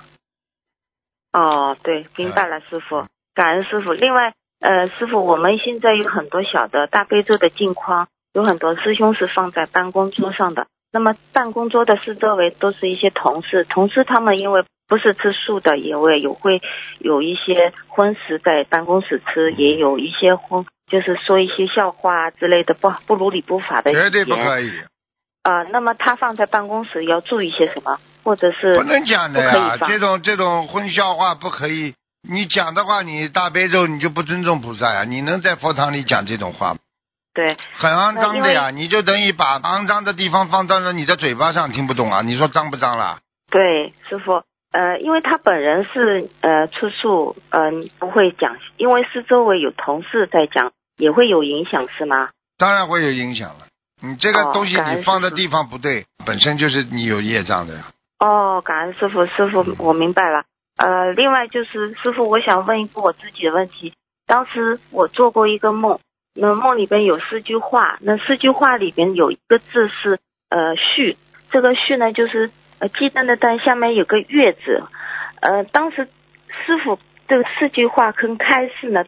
[1.33, 3.95] 哦，对，明白了，师傅，感恩师傅。
[3.95, 10.67] 另外，呃，师傅，我们现在有很多小的大悲咒的镜框，有很多师兄是放在办公桌上的。
[10.93, 16.61] 那么办公桌的四周围都是一些同事，同事他们因为不是吃素的，也会有会
[16.99, 23.93] 有一些荤食在办公室吃，也有一些荤，就是说一些笑话啊之类的不不如理不法的。
[23.93, 24.71] 绝对不可以，
[25.43, 29.79] 啊、那么他放在办公室要注意些什么，或者是不能讲的呀。
[29.87, 31.95] 这种这种荤笑话不可以。
[32.29, 35.05] 你讲的话，你大悲咒你就不尊重菩萨呀？
[35.05, 36.79] 你能在佛堂里讲这种话吗？
[37.33, 38.71] 对很肮脏的呀！
[38.71, 42.23] 你就等于把肮脏的地方放到了你的嘴巴上，听不懂啊？
[42.23, 43.21] 你说脏不脏啦？
[43.51, 52.31] 对，师傅，呃，因为他本人是呃吃素，嗯、不会讲，因为是周围有同事在讲，也会有影响，是吗？
[52.59, 53.67] 当然会有影响了。
[54.03, 57.93] 你这个哦东西你放的地方不对，本身就是你有业障的呀。
[58.19, 60.43] 哦，感恩师傅，师傅，我明白了。
[60.83, 63.93] 呃，另外就是师傅，我想问一个我自己的问题。
[64.27, 66.01] 当时我做过一个梦，
[66.35, 71.19] 那梦里边有四句话，那四句话里边有一个字是呃序，
[71.51, 74.83] 这个序呢就是呃鸡蛋的蛋下面有个月字，
[75.43, 76.09] 呃当时
[76.49, 79.05] 师傅这个四句话跟开示呢，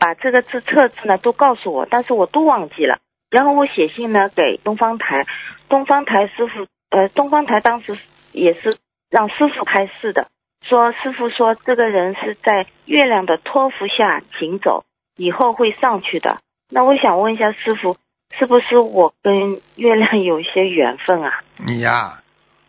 [0.00, 2.98] 把这个字测字呢都告诉我，但是我都忘记了。
[3.30, 5.26] 然后我写信呢给东方台，
[5.68, 7.96] 东方台师傅呃东方台当时
[8.32, 8.78] 也是
[9.10, 10.26] 让师傅开示的，
[10.68, 14.84] 说师傅说这个人是在月亮的托付下行走，
[15.16, 16.38] 以后会上去的。
[16.70, 17.96] 那我想问一下师傅，
[18.36, 21.42] 是不是我跟月亮有一些缘分啊？
[21.58, 22.20] 你呀，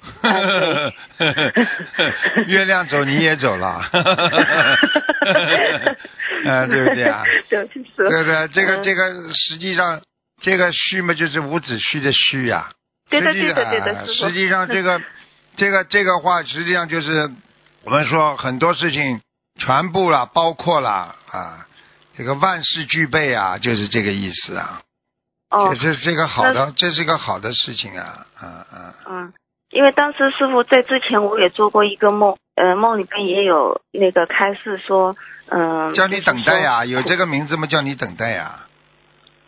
[2.47, 3.81] 月亮走你也走了，
[6.45, 7.23] 嗯， 对不对啊？
[7.49, 7.79] 对不。
[7.95, 8.47] 对对？
[8.49, 10.01] 这个嗯这个实际上
[10.41, 12.69] 这个虚嘛，就是五子虚的虚呀。
[13.09, 15.01] 对的对的对的实际上这个
[15.55, 17.29] 这个这个话，实际上就是
[17.85, 19.21] 我们说很多事情
[19.59, 21.67] 全部了，包括了啊，
[22.17, 24.81] 这个万事俱备啊，就是这个意思啊。
[25.51, 28.93] 哦这，是这个好的，这是个好的事情啊，啊啊。
[29.07, 29.33] 嗯，
[29.69, 35.15] 因为当时师傅在之前我也做过一个梦，呃，梦里边也有那个开示说，
[35.49, 37.67] 嗯、叫你等待呀、有这个名字吗？
[37.67, 38.65] 叫你等待呀、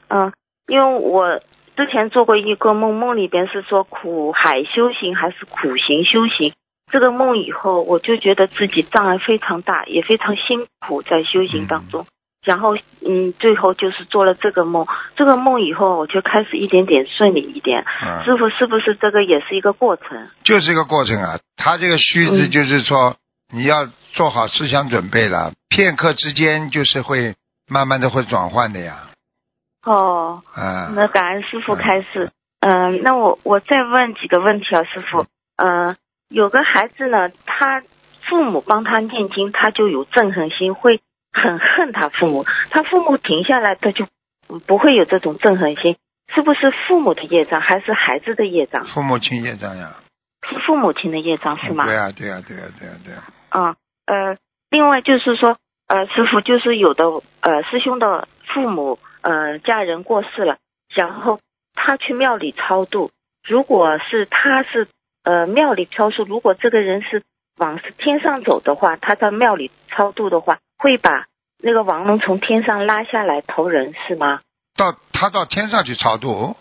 [0.09, 0.31] 嗯，
[0.67, 1.41] 因为我
[1.75, 6.53] 之前做过一个梦，梦里边是说苦海修行还是苦行修行。
[6.91, 12.05] 这个梦以后，我就觉得自己障碍非常大，也非常辛苦在修行当中。
[12.45, 14.87] 然后，嗯，最后就是做了这个梦。
[15.17, 17.83] 这个梦以后，我就开始一点点顺利一点。
[18.01, 20.29] 嗯，师傅，是不是这个也是一个过程？
[20.43, 21.39] 就是一个过程啊。
[21.57, 23.17] 他这个虚字嗯就是说，
[23.53, 27.35] 你要做好思想准备了，片刻之间就是会
[27.67, 29.09] 慢慢的会转换的呀。
[29.85, 32.31] 哦，啊，那感恩师傅开示。
[32.61, 35.25] 嗯、那我我再问几个问题啊，师傅。
[35.57, 35.97] 嗯、
[36.29, 37.83] 有个孩子呢，他
[38.21, 42.45] 父母帮他念经，他就有憎恨心，会很恨他父母。
[42.69, 44.05] 他父母停下来，他就
[44.49, 45.97] 嗯不会有这种憎恨心。
[46.33, 48.85] 是不是父母的业障，还是孩子的业障？
[48.85, 49.95] 父母亲业障呀。
[50.47, 51.85] 是父母亲的业障是吗？
[51.85, 54.37] 对呀、对呀、对呀、对呀、对呀、啊，呃，
[54.69, 57.05] 另外就是说，呃，师傅就是有的
[57.39, 60.57] 呃师兄的父母呃家人过世了，
[60.93, 61.39] 然后
[61.73, 63.11] 他去庙里超度，
[63.47, 64.87] 如果是他是
[65.27, 67.21] 呃庙里超度，如果这个人是
[67.57, 71.25] 往天上走的话，他在庙里超度的话，会把
[71.61, 74.39] 那个亡龙从天上拉下来投人是吗？
[74.77, 76.55] 到他到天上去超度，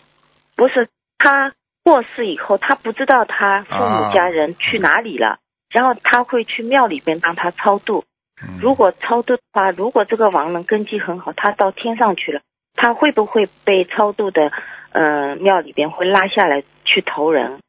[0.57, 5.37] 不是，他过世以后，他不知道他父啊母家人去哪里了，
[5.69, 8.03] 然后他会去庙里边帮他超度。
[8.43, 12.41] 嗯如果超度的话，如果这个亡人根基很好，他到天上去了，
[12.75, 14.51] 他会不会被超度的
[14.91, 17.59] 呃庙里边会拉下来去投人？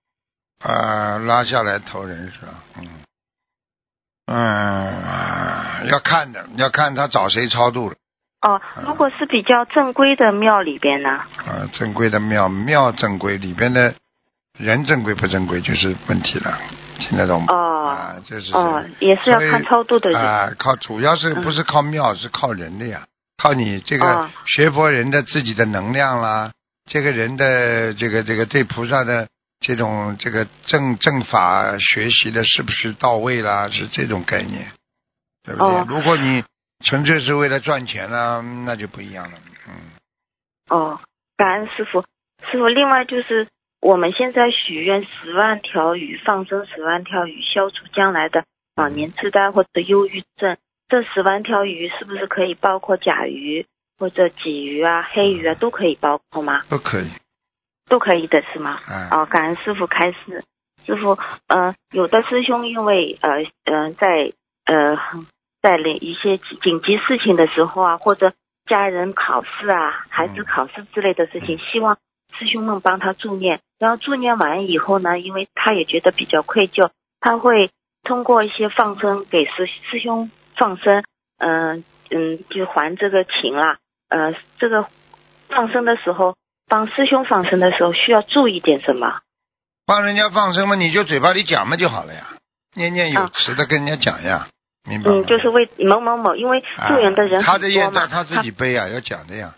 [0.64, 2.54] 呃拉下来投人是吧？
[2.78, 2.88] 嗯
[4.30, 7.96] 嗯，要看的，要看他找谁超度了。
[8.42, 11.10] 哦，如果是比较正规的庙里边呢？
[11.10, 13.94] 啊，正规的庙庙正规里边的
[14.58, 16.58] 人正规不正规就是问题了，
[16.98, 17.46] 听得懂吗？
[17.52, 20.20] 哦啊，这是哦，也是要看超度的人。
[20.20, 23.06] 啊，靠主要是嗯不是靠庙，是靠人的呀，
[23.42, 26.52] 靠你这个哦学佛人的自己的能量啦，
[26.88, 29.26] 这个人的这个这个对菩萨的
[29.60, 34.72] 这种这个正正法学习的是不是到位啦，是这种概念，
[35.42, 35.68] 对不对？
[35.68, 36.44] 哦如果你
[36.84, 39.74] 纯粹是为了赚钱啦，那就不一样了，嗯。
[40.68, 41.00] 哦，
[41.36, 42.02] 感恩师傅。
[42.50, 43.48] 师傅，另外就是
[43.80, 48.44] 我们现在许愿十万条鱼，放生十万条鱼，消除将来的
[48.76, 50.56] 老年痴呆或者忧郁症。
[50.88, 53.66] 这十万条鱼是不是可以包括甲鱼
[53.98, 56.62] 或者鲫鱼啊、黑鱼啊，都可以包括吗？
[56.68, 57.10] 都可以，
[57.88, 58.78] 都可以的是吗？
[58.88, 60.44] 嗯、哦，感恩师傅开示。
[60.86, 63.30] 师傅，呃，有的师兄因为呃
[63.64, 64.32] 呃在
[64.64, 64.96] 呃
[65.60, 68.32] 在一些紧急事情的时候啊，或者
[68.66, 71.98] 家人考试啊、孩子考试之类的事情，希望
[72.38, 73.60] 师兄们帮他助念。
[73.78, 77.70] 然后助念完以后呢，因为他也觉得比较愧疚，他会
[78.02, 81.04] 通过一些放生给师师兄放生，
[81.38, 83.78] 嗯、嗯，就还这个情啦。
[84.08, 84.86] 呃，这个
[85.48, 86.34] 放生的时候，
[86.68, 89.20] 帮师兄放生的时候需要注意点什么？
[89.86, 92.26] 帮人家放生嘛，你就嘴巴里讲嘛就好了呀，
[92.74, 94.48] 念念有啊词的跟人家讲呀，
[94.86, 95.16] 明白吗？
[95.16, 97.80] 嗯，就是为某某某，因为助缘的人啊、他的业。
[97.90, 99.54] 障他自己背啊，要讲的呀。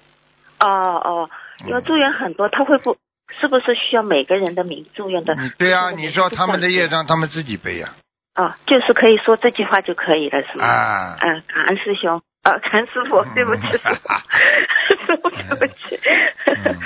[0.61, 1.31] 哦哦，
[1.67, 2.97] 因为助缘很多，他会不
[3.41, 5.35] 是不是需要每个人的名助缘的？
[5.59, 7.95] 对啊，你说他们的业障他们自己背呀、
[8.35, 10.65] 啊，就是可以说这句话就可以了，是吗？
[10.65, 11.17] 啊。
[11.21, 16.01] 嗯，感恩师兄，啊，谭师傅，对不起，师傅，对不起。
[16.47, 16.77] 嗯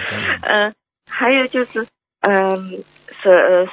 [0.42, 0.74] 嗯，
[1.10, 1.86] 还有就是，
[2.20, 2.84] 嗯，
[3.22, 3.68] 是呃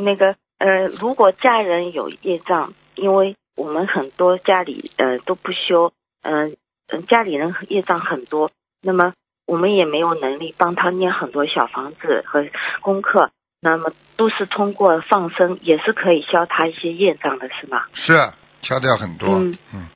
[0.00, 6.56] 那个呃，如果家人有业障，因为我们很多家里呃都不修，嗯、
[6.88, 8.50] 嗯，家里人业障很多，
[8.82, 9.14] 那么
[9.46, 12.46] 我们也没有能力帮他念很多小房子和
[12.80, 13.30] 功课。
[13.64, 17.84] 那么都是通过放生，也是可以消他一些业障的，是吗？
[17.94, 18.12] 是
[18.60, 19.28] 消掉很多。
[19.28, 19.86] 嗯嗯，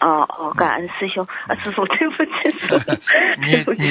[0.00, 2.76] 哦哦，感恩师兄，啊，师傅，对不起，师傅，
[3.44, 3.82] 你对不起，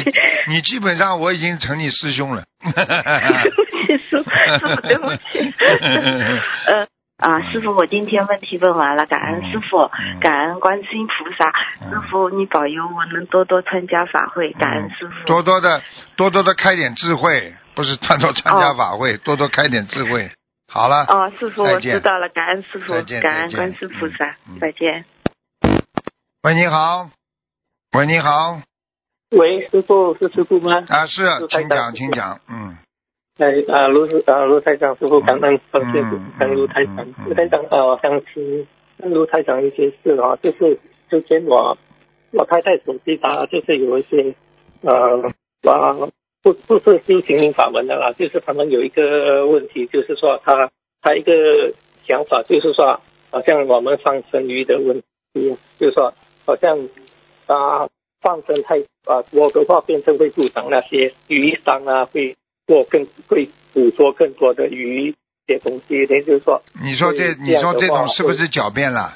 [0.47, 2.43] 你你基本上我已经成你师兄了。
[2.64, 5.39] 对不起，师傅，师傅，对不起。
[6.68, 6.88] 呃
[7.20, 11.51] 啊，师傅，我今天问题问完了，感恩师傅，嗯感恩观世音菩萨，
[11.82, 11.91] 嗯。
[11.91, 15.26] 师傅你保佑我能多多参加法会，感恩师傅。
[15.26, 15.82] 多多的
[16.16, 20.32] 多多的开点智慧，不是多多参加法会，多多开点智慧。
[20.72, 25.03] 好了，哦，师傅，我知道了，感恩师傅感恩观世菩萨再见。
[26.42, 27.10] 喂，你好，
[27.92, 28.62] 喂，你好，
[29.32, 30.86] 喂，师傅是师傅吗？
[30.88, 32.78] 啊，是，请讲，请讲，嗯，
[33.40, 38.66] 哎啊，卢师啊，卢台长师傅，感恩感谢嗯感恩卢台长卢台长啊，我想请
[39.00, 40.80] 问卢台长一些事啊，就是
[41.10, 41.78] 之前我
[42.32, 44.34] 我太太手机打，就是有一些
[44.80, 45.22] 呃
[45.70, 45.94] 啊
[46.42, 50.72] 不不是修行灵法门的啦，就是他们有一个问题，就是说他
[51.02, 51.34] 他一个
[52.08, 55.02] 想法，就是说好像我们放生鱼的问
[55.34, 56.14] 题，就是说
[56.50, 56.89] 好像
[57.45, 57.88] 啊
[58.22, 62.36] 放生太啊多的话，变成会助长那些鱼商啊，会
[62.66, 65.14] 做更会捕捉更多的鱼
[65.45, 69.16] 这些东西，也就是说，你说这，对你说这种是不是狡辩了？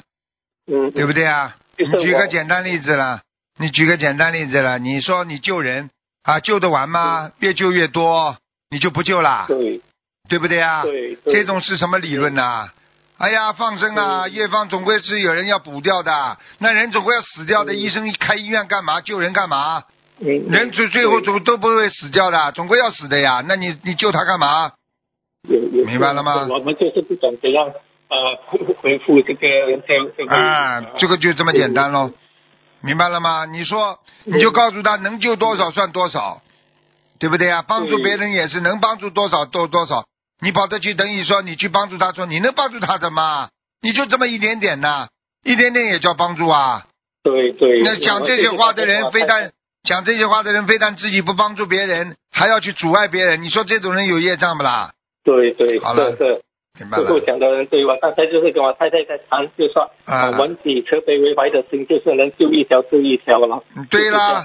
[0.70, 1.56] 嗯，对不对啊？
[1.76, 3.22] 你举个简单例子了，
[3.58, 5.90] 你举个简单例子了，你说你救人
[6.22, 7.32] 啊，救得完吗？
[7.40, 8.36] 越救越多，
[8.70, 9.80] 你就不救啦，对
[10.28, 10.82] 对不对啊？
[10.84, 12.70] 对对，这种是什么理论呐、
[13.18, 17.72] 哎呀，放生啊，嗯越放总归是有人要补掉的，那人总归要死掉的。
[17.72, 19.00] 嗯医生开医院干嘛？
[19.00, 19.84] 救人干嘛？
[20.20, 23.42] 嗯人最最后总都不会死掉的，总归要死的呀。
[23.46, 24.72] 那你你救他干嘛？
[25.86, 27.66] 明白了吗我们就是不懂怎样
[28.08, 28.36] 呃
[28.80, 29.40] 回复这个
[29.86, 32.10] 这这个啊，这个就这么简单喽，
[32.80, 33.44] 明白了吗？
[33.44, 36.40] 你说你就告诉他能救多少算多少，
[37.18, 37.62] 对不对啊？
[37.62, 40.04] 帮助别人也是能帮助多少多多少，
[40.40, 43.48] 你跑得去等于说你去帮助他说你能帮助他什么？
[43.80, 45.08] 你就这么一点点呐，
[45.44, 46.86] 一点点也叫帮助啊。
[47.22, 47.82] 对对。
[47.82, 53.42] 那讲这些话的人，非但讲这些话的人，非但自己不帮助别人，还要去阻碍别人。
[53.42, 54.92] 你说这种人有业障不啦？
[55.22, 56.40] 对对，好了是是。
[56.80, 57.20] 明白了师傅。
[57.20, 63.62] 讲的人对，我刚才就是跟我太太在谈，就说啊文以慈悲为怀的心，就是能救一条是一条了。
[63.76, 64.44] 嗯对啦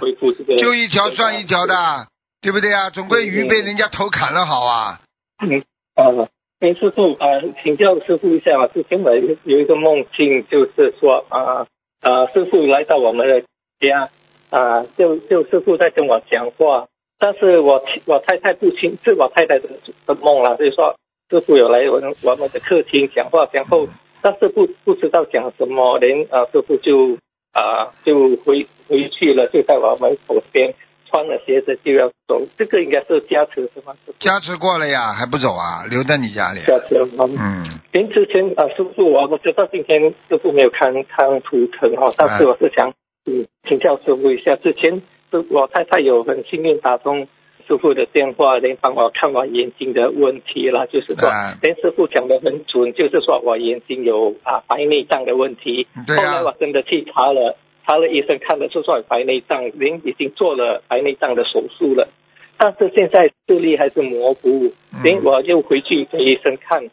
[0.58, 2.08] 就一条算一条的，
[2.42, 2.90] 对不对啊？
[2.92, 5.00] 总归鱼被人家头砍了好啊。
[5.42, 5.64] 嗯，
[6.00, 6.30] 呃，
[6.60, 11.68] 林师傅呃，请教师傅一下啊，之前我有一个梦境，就是说啊
[12.02, 13.42] 呃师傅来到我们的
[13.82, 14.10] 家
[14.50, 16.88] 啊、就就师傅在跟我讲话，
[17.20, 19.70] 但是我我太太不清，是我太太的
[20.08, 20.96] 的梦了，所以说
[21.30, 23.88] 师傅有来我们我们的客厅讲话，然后
[24.22, 27.18] 但是不不知道讲什么，连啊师傅就
[27.52, 30.74] 啊、就回回去了，就在我们口边
[31.10, 33.94] 穿了鞋子就要走，这个应该是加持是吗？
[34.20, 35.86] 加持过了呀，还不走啊？
[35.90, 36.62] 留在你家里。
[36.66, 37.26] 加持吗？
[37.28, 42.94] 嗯，您之前啊，师傅，我我知道今天师傅没有看看图腾哈，但是我是想
[43.26, 45.02] 嗯请教师傅一下，之前
[45.32, 47.28] 是我太太有很幸运打通
[47.68, 55.88] 师傅的电话，连帮我看我眼睛的问题了，就是说啊，连师傅讲的很准，就是说我眼睛有啊白内障的问题。
[56.08, 57.58] 对后来我啊，真的去查了，
[57.90, 62.08] 查了医生看得出说有白内障，人已经做了白内障的手术了，
[62.56, 66.84] 但是现在视力还是模糊，嗯我又回去给医生看，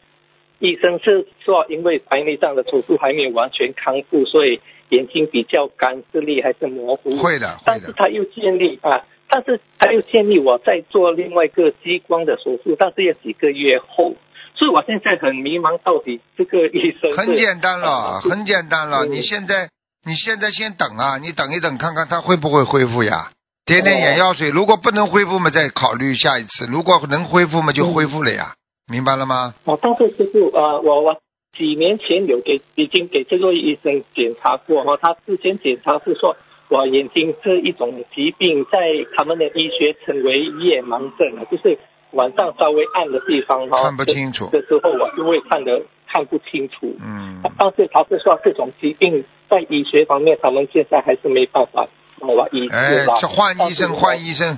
[0.57, 7.15] 医生是说因为白内障的手术还没有完全康复，所以眼睛比较干，视力还是模糊。
[7.17, 7.93] 会的，会但是。
[7.95, 14.15] 他又建议啊，但是他又建议我再做另外一个激光的手术，但是要几个月后。
[14.55, 19.05] 所以我现在很迷茫，到底这个医生很简单了，啊很简单了。
[19.05, 19.69] 嗯你现在，
[20.07, 23.29] 你现在先等啊，你等一等，看看他会不会恢复呀？
[23.65, 28.53] 点点眼药水，如果不能恢复嘛，再考虑下一次；如果能恢复嘛，就恢复了呀。
[28.89, 29.53] 明白了吗？
[29.65, 31.17] 啊，但是师傅呃，我我
[31.57, 36.37] 几年前有给已经给这位医生检查过哈，他之前检查是说
[36.69, 38.79] 我眼睛是一种疾病，在
[39.17, 41.77] 他们的医学称为夜盲症啊，就是
[42.11, 46.95] 晚上稍微暗的地方哈，看不清楚的时候我就会看得看不清楚。
[46.99, 51.87] 嗯，但是他是说这种疾病在医学方面，他们现在还是没办法
[52.19, 53.19] 帮我医治哎，了。
[53.21, 54.57] 这换医生，换医生，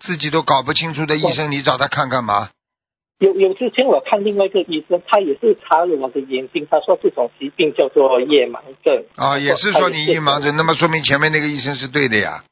[0.00, 2.50] 自己都搞不清楚的医生，你找他看干嘛？
[3.18, 9.04] 有有之前我看另外一个医生，他也是查了我的眼睛，他说这种疾病叫做夜盲症。
[9.14, 12.44] 啊，也是说你夜盲症，那么说明前面那个医生是对的呀。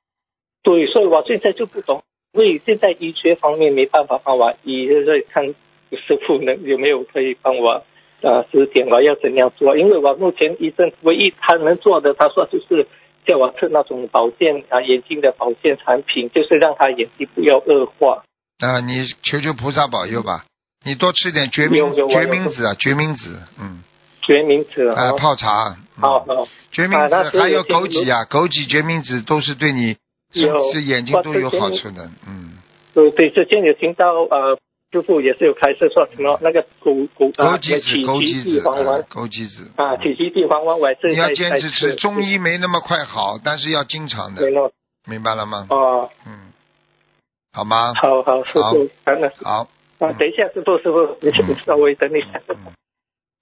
[0.63, 2.03] 对，所以我现在就不懂，
[2.35, 7.83] 因为现在医学方面没办法帮我医，所以看师傅能有没有可以帮我
[8.23, 12.87] 呃指点我要怎样做，因为我目前医生唯一他能做的，他说就是
[13.27, 18.25] 叫我吃那种保健啊眼睛的保健产品，就是让他眼睛不要恶化。
[18.59, 20.45] 啊，你求求菩萨保佑吧。
[20.85, 23.83] 你多吃点决明决明子啊，决明子，嗯，
[24.23, 25.77] 决明子哎，哦，泡茶。
[25.77, 29.97] 嗯好好，决明子还有枸杞啊，枸杞、决明子都是对你
[30.33, 32.09] 是眼睛都有好处的。
[32.25, 32.57] 嗯，
[32.95, 34.57] 对对，之前有听到呃，
[34.91, 39.71] 师傅也是有开设说什么那个枸枸啊，枸杞子、枸杞子、枸杞子。
[39.77, 44.43] 啊，体积地黄丸我也是你要坚持吃，中医没那么快好，但是要经常的。
[45.07, 45.67] 明白了吗？
[45.71, 46.53] 哦，嗯，
[47.53, 47.93] 好吗？
[47.95, 49.69] 好好，师好傅，感恩好，
[49.99, 51.57] 啊，等一下，师傅，师傅，你嗯。
[51.65, 52.41] 稍微等一下。
[52.49, 52.57] 嗯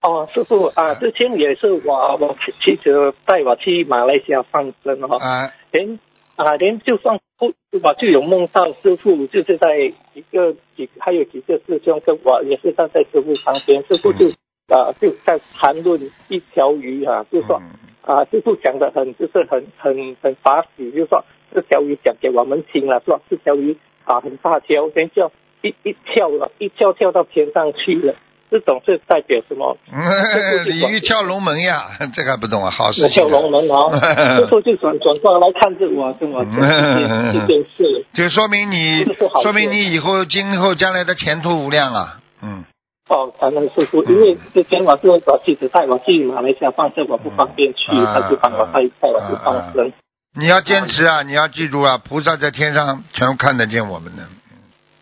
[0.03, 5.99] 哦，师傅啊，之前也是我我妻妻子带我去马来西亚放生哦，啊，连
[6.37, 14.29] 啊连就算不我就有梦到师傅，就是在一个几还有几个师兄跟我也是站在师傅旁边，师傅就
[14.69, 17.71] 啊就在谈论一条鱼啊，就说嗯
[18.03, 21.25] 啊师傅讲的很就是很很很法喜，就说
[21.55, 25.33] 这条鱼讲给我们听了，说这条鱼啊很大条，人就
[25.63, 28.15] 一一跳了，一跳跳到天上去了。
[28.51, 29.77] 这种是代表什么？
[29.93, 31.85] 嗯，鲤鱼跳龙门呀，
[32.15, 33.09] 这个还不懂啊，好事。
[33.09, 33.91] 跳龙门哦，
[34.39, 36.53] 师傅就转转过来看着我，跟我说
[37.33, 38.05] 这件事。
[38.15, 39.05] 就说明你
[39.43, 42.19] 说明你以后今后将来的前途无量啊。
[42.43, 42.65] 嗯，
[43.09, 49.93] 哦，感恩师傅，因为之前我是我妻子带我去马来西亚放生，我不方便去，嗯他就帮我带带我去放生。
[50.39, 54.23] 你要坚持啊，你要记住啊，菩萨在天上全部看得见我们的。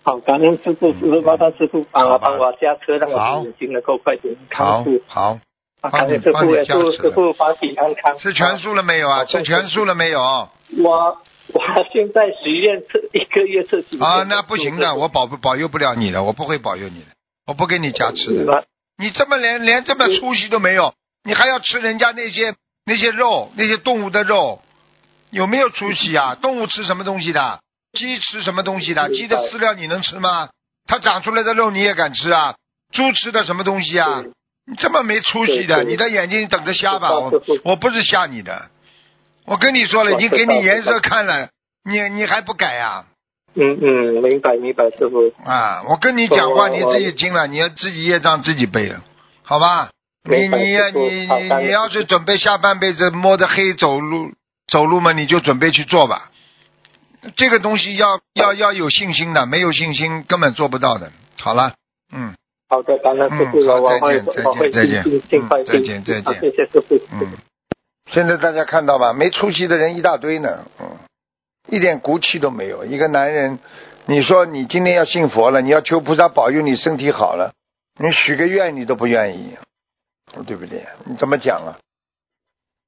[0.05, 5.01] 好，感恩师傅，师傅麻烦师傅帮我帮我加车，让我眼睛能够快点康复。
[5.07, 5.39] 好，
[5.81, 8.19] 啊，帮你感恩师傅，也祝师傅身体安康。
[8.19, 9.25] 吃全素了没有啊？
[9.25, 10.21] 吃全素了没有？
[10.21, 10.51] 啊，
[10.83, 10.93] 我
[11.55, 17.07] 我现在许愿吃一个月吃几啊那不行的，我保不保佑不了你的，我不会保佑你的，
[17.47, 18.65] 我不给你加吃的。
[18.99, 20.93] 你这么连连这么出息都没有，
[21.25, 24.61] 你还要吃人家那些那些肉，那些动物的肉，
[25.31, 26.35] 有没有出息啊？
[26.35, 27.61] 动物吃什么东西的？
[27.95, 29.09] 鸡吃什么东西的？
[29.09, 30.49] 鸡的饲料你能吃吗？
[30.87, 32.55] 它长出来的肉你也敢吃啊？
[32.93, 34.23] 猪吃的什么东西啊？
[34.67, 37.11] 你这么没出息的，你的眼睛等着瞎吧！
[37.13, 37.33] 我
[37.65, 38.71] 我不是吓你的，
[39.47, 41.49] 我跟你说了，已经给你颜色看了，
[41.85, 43.07] 你你还不改啊？
[43.55, 45.33] 嗯嗯，明白明白，师傅。
[45.45, 49.03] 啊，我跟你讲话，你自己听了，你要自己业障自己背了，
[49.43, 49.91] 好吧？
[50.29, 54.33] 你你呀你你你要是准备下半辈子摸着黑走路
[54.67, 56.31] 走路嘛，你就准备去做吧。
[57.37, 61.11] 这个东西要要要有信心的，没有信心根本做不到的。
[61.39, 61.75] 好了，
[62.13, 62.35] 嗯
[62.69, 67.01] 好的，感恩师傅，我再见我会再见尽尽快嗯再见再见谢谢师傅。
[67.13, 67.33] 嗯。
[68.11, 70.97] 现在大家看到吧，没出息的人一大堆呢，嗯，
[71.69, 72.85] 一点骨气都没有。
[72.85, 73.59] 一个男人，
[74.07, 77.53] 你说你今天要信佛了，你要求菩萨保佑你身体好了，
[77.99, 79.57] 你许个愿你都不愿意，
[80.47, 80.85] 对不对？
[81.07, 81.79] 你怎么讲啊？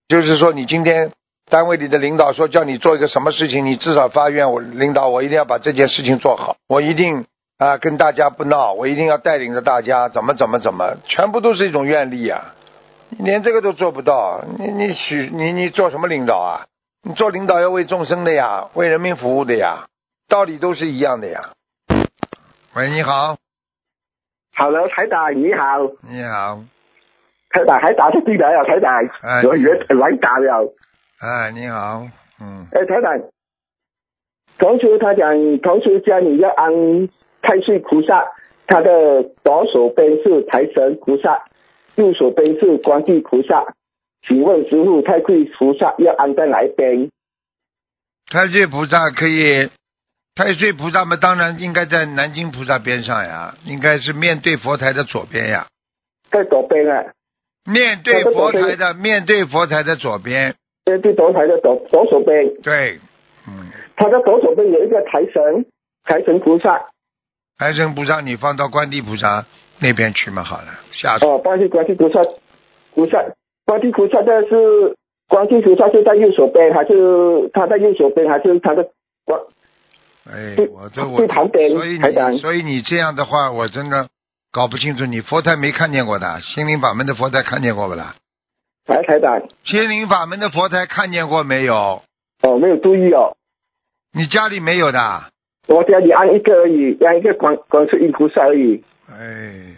[0.08, 1.10] 就是说，你今天
[1.48, 7.24] 单位里的领导说叫你做一个什么事情，你至少发愿，我领导我一定要把这件事情做好，我一定
[7.58, 12.54] 啊跟大家不闹，我一定要带领着大家怎么怎么怎么，全部都是一种愿力啊。
[13.10, 16.66] 你连这个都做不到，你你许你你做什么领导啊？
[17.04, 19.86] 你做领导要为众生的呀，为人民服务的呀，
[20.28, 21.50] 道理都是一样的呀。
[22.74, 23.36] 喂，你好，
[24.56, 26.58] 好了，台长你好，你好，
[27.50, 30.74] 台长还打出去了，台长，来打了。
[31.18, 32.06] 哎，你好，
[32.40, 33.30] 嗯，哎，台长，
[34.58, 37.08] 同学他讲，同学家里要安
[37.40, 38.32] 太岁菩萨，
[38.66, 41.44] 他的左手边是财神菩萨，
[41.94, 43.74] 右手边是观世菩萨。
[44.26, 47.08] 请问师傅，太岁菩萨要安在哪一边？
[48.28, 49.70] 太岁菩萨可以，
[50.34, 55.66] 太岁菩萨嘛，当然应该在南京菩萨边上呀，应该是面对佛台的左边呀，
[56.30, 57.12] 在左边啊，
[57.64, 60.56] 面对佛台的面对佛台的左边，
[60.86, 63.00] 面对左台的左左手边，对，
[63.48, 63.66] 嗯，
[63.96, 65.66] 他的左手边有一个财神，
[66.04, 66.86] 财神菩萨。
[67.58, 69.44] 财神菩萨你放到观地菩萨
[69.80, 71.26] 那边去嘛，好了，下去。
[71.26, 72.20] 哦，观世观世菩萨，
[72.94, 73.18] 菩萨，
[73.64, 74.94] 观世菩萨这是
[75.28, 78.88] 观世菩萨是在右手边，还是他在右手边，还是他的
[79.24, 79.40] 观？
[80.30, 84.06] 哎，我这我所以你所以你这样的话，我真的
[84.52, 88.14] 搞不清楚，你佛台没看见过的，心灵法门的佛台看见过不啦？
[88.86, 92.02] 来台长，心灵法门的佛台看见过没有？
[92.42, 93.36] 哦，没有注意哦，
[94.12, 95.24] 你家里没有的？
[95.66, 98.84] 我家里安一个而已，安一个观观世音菩萨而已。
[99.10, 99.74] 哎，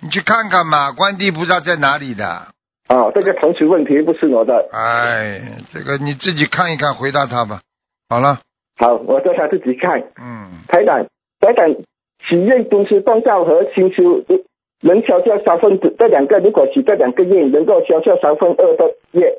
[0.00, 2.46] 你去看看嘛，观地菩萨在哪里的？
[2.88, 4.68] 哦，这个同时问题不是我的。
[4.70, 5.40] 哎，
[5.72, 7.60] 这个你自己看一看，回答他吧。
[8.08, 8.38] 好了，
[8.76, 10.00] 好，我叫他自己看。
[10.22, 11.04] 嗯，台长，
[11.40, 11.68] 台长，
[12.22, 14.22] 许愿敦师动造和清修
[14.82, 19.32] 能消掉三分之这两个，如果许这两个愿能够消掉三分二的愿，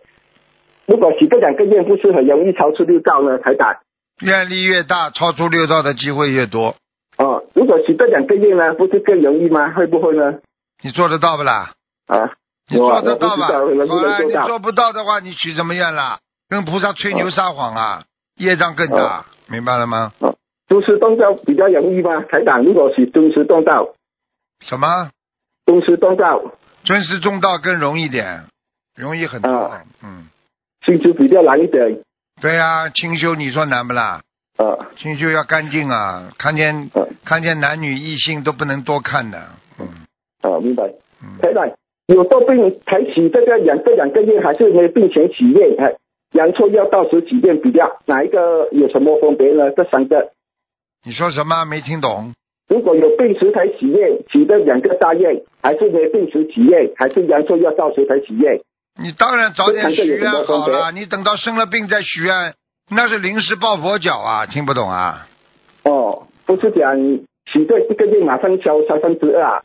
[0.87, 3.37] 如果许这两个愿不是很容易超出六道呢？
[3.39, 3.77] 台长。
[4.21, 6.75] 愿力越大，超出六道的机会越多。
[7.17, 9.71] 哦，如果许这两个月呢，不是更容易吗？
[9.73, 10.39] 会不会呢？
[10.81, 11.73] 你做得到不啦？
[12.07, 12.31] 啊，
[12.69, 16.19] 你做得到不知道能不好了，能做到你做不到的话，你许什么愿啦？
[16.49, 18.03] 跟菩萨吹牛撒谎啊，
[18.35, 20.13] 业障更大，明白了吗？
[20.67, 22.23] 忠实动造比较容易吗？
[22.23, 23.93] 台长，如果许忠实动道，
[24.61, 25.09] 什么？
[25.67, 26.41] 忠实动造，
[26.85, 28.45] 尊师重道更容易点，
[28.95, 29.51] 容易很多。
[29.51, 30.29] 啊嗯，
[30.85, 31.99] 清修比较难一点。
[32.41, 34.21] 对呀、清修你说难不啦？
[34.55, 39.49] 啊清修要干净啊，看见嗯看见男女异性都不能多看的。
[39.77, 39.85] 嗯
[40.41, 40.85] 啊，明白。
[41.21, 41.69] 嗯，台长，
[42.07, 45.75] 有多病才起这个两这两个月，还是没病前许愿？
[45.77, 45.97] 还
[46.31, 49.71] 阳错要到时许愿比较哪一个有什么分别呢？
[49.71, 50.31] 这三个，
[51.03, 51.65] 你说什么？
[51.65, 52.33] 没听懂。
[52.67, 58.59] 如果有病时才许愿，许的两个大愿，还是没病时许愿，还是阳寿要到时才许愿？
[59.01, 62.55] 你当然早点许愿好了，你等到生了病再许愿，
[62.89, 64.45] 那是临时抱佛脚啊！
[64.47, 65.27] 听不懂啊？
[65.83, 66.97] 哦，不是讲
[67.45, 69.63] 许这一个月马上交三分之二啊？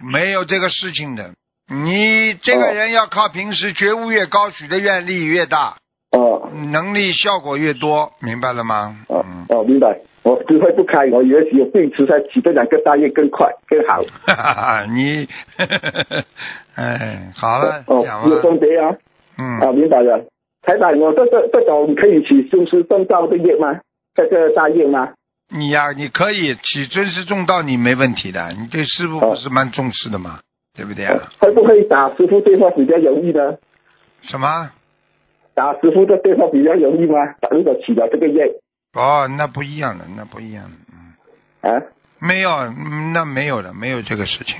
[0.00, 1.32] 没有这个事情的。
[1.70, 5.74] 你这个人要靠平时觉悟越高，许的愿力越大，哦
[6.58, 8.96] 能力效果越多，明白了吗？
[9.08, 10.00] 哦嗯，哦，明白。
[10.24, 14.02] 我智慧不开，我以为有病时才起这两个大业更快更好。
[14.26, 15.26] 哈哈哈，你，
[16.76, 18.42] 哎，好了，有吧。
[18.42, 18.90] 分别啊。
[18.90, 18.96] 啊，
[19.38, 20.26] 嗯，明白了。
[20.62, 23.80] 台长，我这这这种可以起尊师重道的业吗？
[24.14, 25.10] 这个大业吗？
[25.50, 28.52] 你呀、你可以起尊师重道，你没问题的。
[28.52, 30.40] 你对师傅不是蛮重视的嘛，
[30.76, 31.30] 对不对啊？
[31.38, 33.54] 会不会打师傅电话比较容易呢？
[34.22, 34.72] 什么？
[35.58, 37.18] 打师傅的电话比较容易吗？
[37.40, 38.44] 打如果起了这个业
[38.92, 40.76] 哦，那不一样的，那不一样的。
[40.92, 41.82] 嗯，啊？
[42.20, 44.56] 没有，嗯那没有了，没有这个事情。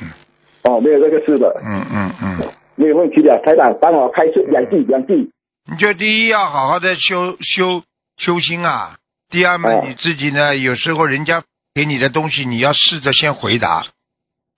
[0.65, 3.41] 哦，没有这个事的，嗯嗯嗯，没有问题的。
[3.45, 5.31] 台长，帮我开出两句两句。
[5.71, 7.85] 你就第一要好好的修修
[8.17, 8.97] 修心啊，
[9.31, 11.45] 第二嘛，哦你自己呢，有时候人家
[11.75, 13.87] 给你的东西，你要试着先回答，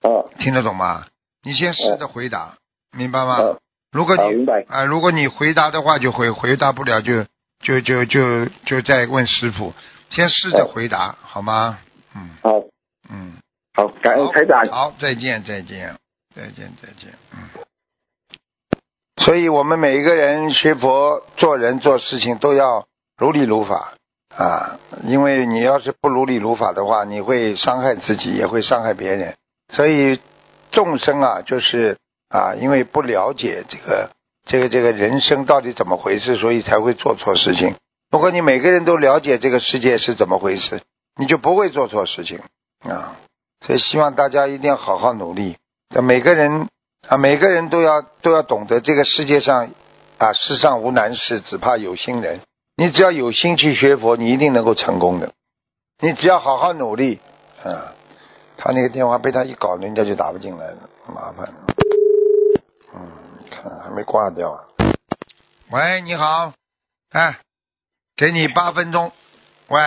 [0.01, 1.05] 哦听得懂吗？
[1.45, 2.55] 你先试着回答，
[2.97, 3.36] 明白吗？
[3.36, 3.59] 哦，
[3.93, 7.24] 如果你啊、如果你回答的话，就回回答不了就
[7.61, 9.72] 就就就就再问师傅，
[10.11, 11.78] 先试着哦回答，好吗？
[12.14, 12.51] 嗯好，
[13.09, 13.34] 嗯，
[13.74, 14.66] 好，感恩好台长。
[14.66, 15.97] 好，再见再见
[16.34, 17.49] 再见再见，嗯。
[19.16, 22.86] 所以我们每一个人学佛、做人、做事情都要
[23.18, 23.95] 如理如法
[24.34, 29.34] 啊，因为你要是不如理如法的话，你会伤害自己，也会伤害别人。
[29.72, 30.20] 所以
[30.70, 31.99] 众生啊，就是
[32.31, 34.11] 啊，因为不了解这个
[34.47, 37.74] 这个这个人生到底怎么回事，所以才会做错事情。
[38.11, 40.81] 如果你每个人都了解这个世界是怎么回事，
[41.18, 42.41] 你就不会做错事情
[42.89, 43.16] 啊。
[43.66, 45.57] 所以希望大家一定要好好努力。
[46.03, 46.68] 每个人
[47.09, 49.70] 啊，每个人都要都要懂得这个世界上
[50.18, 52.41] 啊，世上无难事，只怕有心人。
[52.76, 55.33] 你只要有心去学佛，你一定能够成功的。
[56.01, 57.18] 你只要好好努力
[57.62, 57.93] 啊。
[58.57, 60.76] 他那个电话被他一搞，人家就打不进来了，
[61.14, 61.55] 麻烦了。
[63.62, 64.58] 还 没挂掉啊。
[65.70, 66.52] 喂，你好，
[67.11, 67.38] 哎，
[68.16, 69.12] 给你八分钟。
[69.68, 69.78] 喂，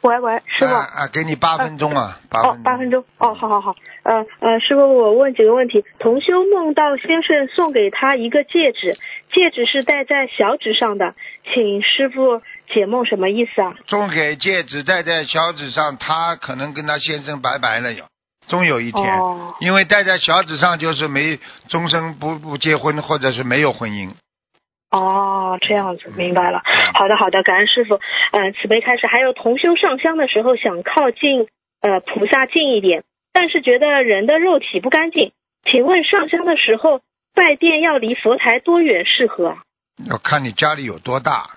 [0.00, 0.72] 喂喂，师傅。
[0.72, 2.62] 啊啊，给你八分钟啊，八哦分，钟。
[2.62, 3.04] 八分钟。
[3.18, 3.74] 哦，好好好。
[4.02, 5.84] 呃呃，师傅，我问几个问题。
[5.98, 8.94] 同修梦到先生送给他一个戒指，
[9.32, 11.14] 戒指是戴在小指上的，
[11.52, 12.40] 请师傅
[12.72, 13.74] 解梦什么意思啊？
[13.88, 18.04] 送给戒指戴在小指上，他可能跟他先生拜拜了哟，
[18.48, 21.38] 终有一天，哦因为戴在小指上就是没
[21.68, 24.10] 终生不不结婚，或者是没有婚姻。
[24.90, 26.62] 哦，这样子，明白了。
[26.94, 28.00] 好的，好的，感恩师傅。
[28.32, 29.06] 嗯、慈悲开始。
[29.06, 31.48] 还有同修上香的时候，想靠近
[31.80, 35.32] 呃菩萨近一点，但是觉得人的肉体不干净。
[35.70, 37.00] 请问上香的时候，
[37.34, 39.62] 拜殿要离佛台多远适合啊？
[40.04, 41.50] 要看你家里有多大。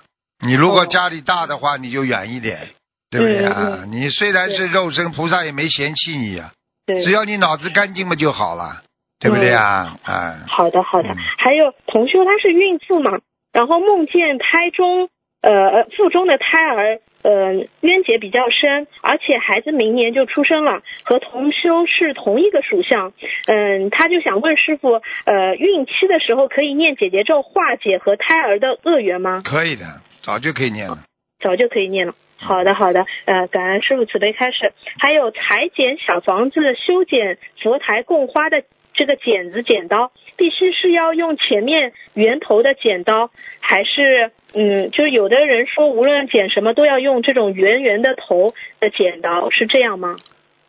[0.44, 2.70] 你如果家里大的话，你就远一点，
[3.12, 3.82] 对不对啊？
[3.84, 6.52] 嗯你虽然是肉身，菩萨也没嫌弃你呀、
[6.90, 8.82] 对，只要你脑子干净嘛就好了，
[9.20, 9.96] 对不对啊？
[10.04, 11.16] 啊，好的，好的嗯。
[11.38, 13.20] 还有同修她是孕妇嘛，
[13.54, 15.08] 然后梦见胎中
[15.44, 23.14] 呃呃腹中的胎儿呃冤结比较深，而且孩子明年就出生了，和同修是同一个属相。
[23.46, 29.44] 嗯，她就想问师傅，呃，孕期的时候可以念姐姐咒化解和胎儿的恶缘吗？
[29.46, 29.86] 可以的，
[30.24, 31.04] 早就可以念了。
[31.40, 32.16] 早就可以念了。
[32.40, 34.74] 好的，好的，呃，感恩师傅慈悲开始。
[34.98, 38.64] 还有裁剪小房子、修剪佛台供花的
[38.94, 43.30] 这个剪子、剪刀，必须是要用前面圆头的剪刀，
[43.60, 50.16] 还是嗯，就是有的人说无论剪什么都要用这种圆圆的头的剪刀，是这样吗？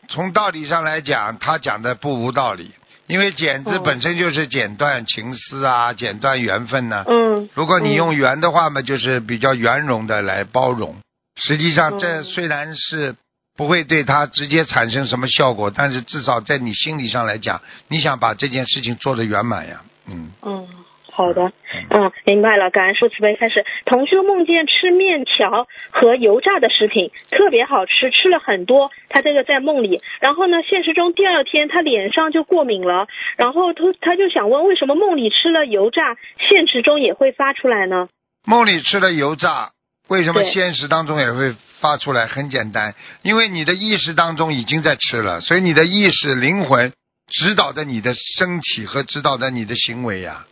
[0.08, 2.72] 从道理上来讲，他讲的不无道理，
[3.06, 10.96] 因为剪字哦本身就是剪断情丝啊，剪断缘分呐、嗯，如果你用圆的话嘛，就是比较圆融的来包容。
[11.40, 13.14] 实际上，这嗯虽然是
[13.56, 20.30] 不会对他直接产生什么效果，但是至少在你心理上来讲，你想把这件事情做得圆满呀，嗯。
[20.42, 20.68] 嗯，
[21.10, 21.52] 好的，
[21.90, 22.70] 嗯，明白了。
[22.70, 23.64] 感恩师慈悲开始。
[23.84, 26.68] 同修梦见吃面条和油炸的。
[26.70, 28.38] 食品，特别好吃，吃了。
[28.38, 28.90] 很多。
[29.10, 35.66] 他这个在梦里，然后呢，现实中第二天他脸上就过敏了，然后他他就想问，为什么梦里吃了。
[35.66, 36.16] 油炸，
[36.48, 38.08] 现实中也会发出来呢？
[38.46, 39.12] 梦里吃了。
[39.12, 39.72] 油炸，
[40.10, 42.26] 为什么现实当中也会发出来？
[42.26, 46.92] 很简单，因为你的意识当中已经在吃了，所以你的意识灵魂
[47.28, 50.46] 指导着你的身体和指导着你的行为呀。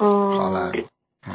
[0.00, 0.72] 嗯，好了，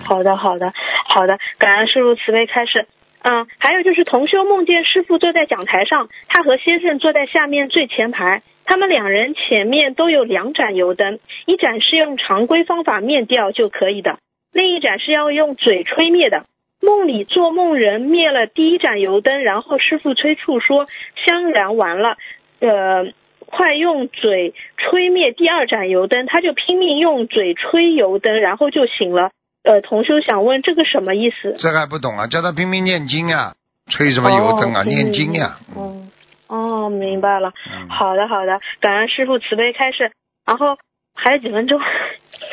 [0.03, 0.73] 好的，好的，
[1.07, 2.87] 好的，感恩师傅慈悲开示。
[3.21, 14.19] 嗯，还有就是同修梦见师傅坐在讲台上，他和先生坐在下面最前排，他们两人前面都有两盏油灯，一盏是用常规方法灭掉就可以的，
[14.51, 16.45] 另一盏是要用嘴吹灭的。
[16.81, 20.85] 梦里做梦人灭了第一盏油灯，然后师傅催促说
[21.25, 22.17] 香燃完了，
[22.59, 23.13] 呃，
[23.45, 29.31] 快用嘴吹灭第二盏油灯，他就拼命用嘴吹油灯，然后就醒了。
[29.63, 31.55] 呃，同修想问这个什么意思？
[31.59, 32.27] 这还不懂啊？
[32.27, 33.55] 叫他拼命念经啊，
[33.87, 34.81] 吹什么油灯啊？
[34.81, 36.09] 哦念经呀、嗯，
[36.47, 37.51] 哦，明白了。
[37.69, 40.11] 嗯好的，好的，感恩师傅慈悲开示。
[40.45, 40.77] 然后
[41.13, 41.79] 还有几分钟，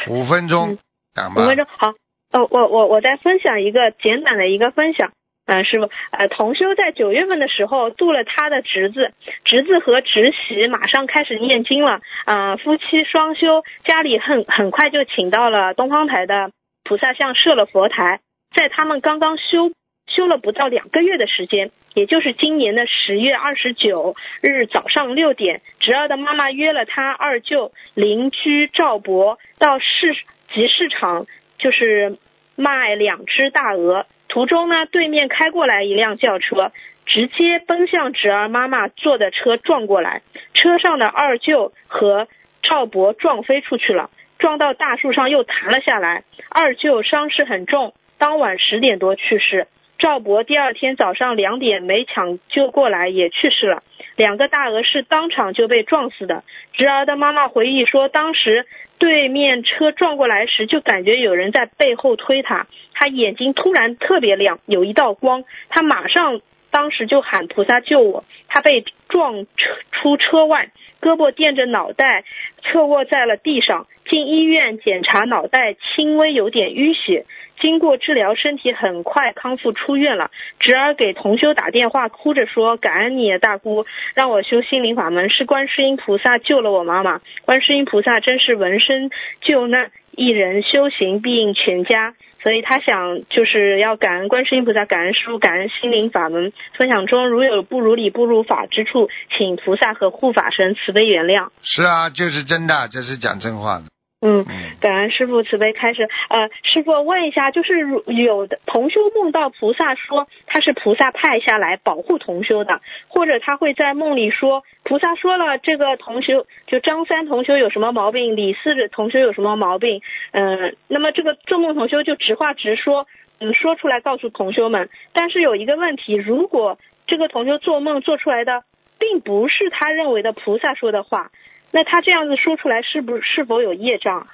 [0.08, 0.76] 五分钟，
[1.14, 1.42] 讲吧。
[1.42, 1.64] 五分钟。
[1.68, 1.92] 好，
[2.36, 5.12] 呃，我我我再分享一个简短的一个分享。
[5.46, 9.12] 嗯、师傅，呃，同修在九月份的时候度了他的侄子，
[9.44, 16.50] 侄子和侄媳马上开始念经了，呃，夫妻双修，家里很很快就请到了东方台的
[16.84, 18.20] 菩萨像设了佛台，
[18.54, 19.70] 在他们刚刚修
[20.08, 30.12] 修了不到两个月的时间，也就是今年的十月二十九日早上六点，侄儿的妈妈约了他二舅邻居赵博到市
[30.52, 31.26] 集市场，
[31.56, 32.18] 就是
[32.56, 34.06] 卖两只大鹅。
[34.28, 36.72] 途中呢，对面开过来一辆轿车，
[37.06, 42.26] 直接奔向侄儿妈妈坐的车撞过来，车上的二舅和
[42.62, 46.24] 赵博撞飞出去了，撞到大树上又弹了下来。
[46.50, 49.68] 二舅伤势很重，当晚十点多去世。
[50.06, 53.82] 赵博第二天早上两点没抢救过来也去世了。
[54.14, 56.44] 两个大鹅是当场就被撞死的。
[56.74, 58.66] 侄儿的妈妈回忆说，当时
[59.00, 66.40] 对面车撞过来时，就感觉有人在背后推他，他眼睛突然特别亮，有一道光，他马上
[66.70, 68.22] 当时就喊菩萨救我。
[68.46, 70.68] 他被撞车出车外，
[71.00, 72.22] 胳膊垫着脑袋，
[72.62, 73.88] 侧卧在了地上。
[74.08, 77.26] 进医院检查，脑袋轻微有点淤血。
[77.66, 80.30] 经过治疗，身体很快康复出院了。
[80.60, 87.20] 侄儿给同修打电话，哭着说：“感恩你，大姑，让我修心灵法门，是观世音菩萨救了我妈妈。
[87.44, 89.10] 观世音菩萨真是闻声
[89.40, 96.52] 救难，一人修行必应全家。”所以他想就是要感恩观世音菩萨，感恩师傅，感恩心灵法门。
[96.78, 101.48] 分享中如有不如理、不如法之处，请菩萨和护法神慈悲原谅。
[101.62, 103.95] 是啊，就是真的，这是讲真话的。
[104.22, 106.08] 嗯，嗯，感恩师傅慈悲开始。
[106.30, 120.00] 呃，师傅问一下，就是如有的同修梦到菩萨说他是菩萨派下来保护同修的，或者他会在梦里说菩萨说了这个同修就张三同修有什么毛病，李四的同修有什么毛病，
[120.32, 123.06] 嗯、那么这个做梦同修就直话直说，
[123.38, 124.88] 嗯，说出来告诉同修们。
[125.12, 128.64] 但是有一个问题，如果这个同修做梦做出来的
[128.98, 131.30] 并不是他认为的菩萨说的话。
[131.76, 134.26] 那他这样子说出来，是不是否有业障啊？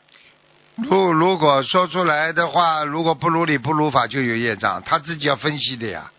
[0.76, 6.12] 如如果说出来的话，如果不如理不如法，就有业障，他自己要分析的呀。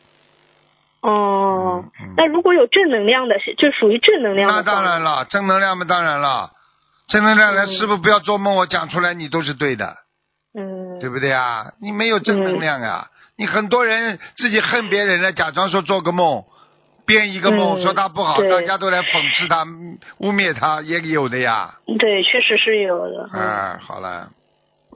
[0.99, 1.85] 哦，
[2.17, 4.63] 那如果有正能量的，是就属于正能量的那。
[4.63, 6.51] 当然了，正能量嘛，当然了，
[7.07, 9.95] 正能量来，嗯师傅不要做梦，我讲出来你都是对的，
[10.53, 11.71] 嗯，对不对啊？
[11.81, 13.07] 你没有正能量呀、
[13.37, 16.43] 你很多人自己恨别人了，假装说做个梦，
[17.05, 19.63] 编一个梦、嗯说他不好，对大家都来讽刺他、
[20.19, 21.75] 污蔑他，也有的呀。
[21.99, 23.29] 对，确实是有的。
[23.37, 24.29] 啊，好了，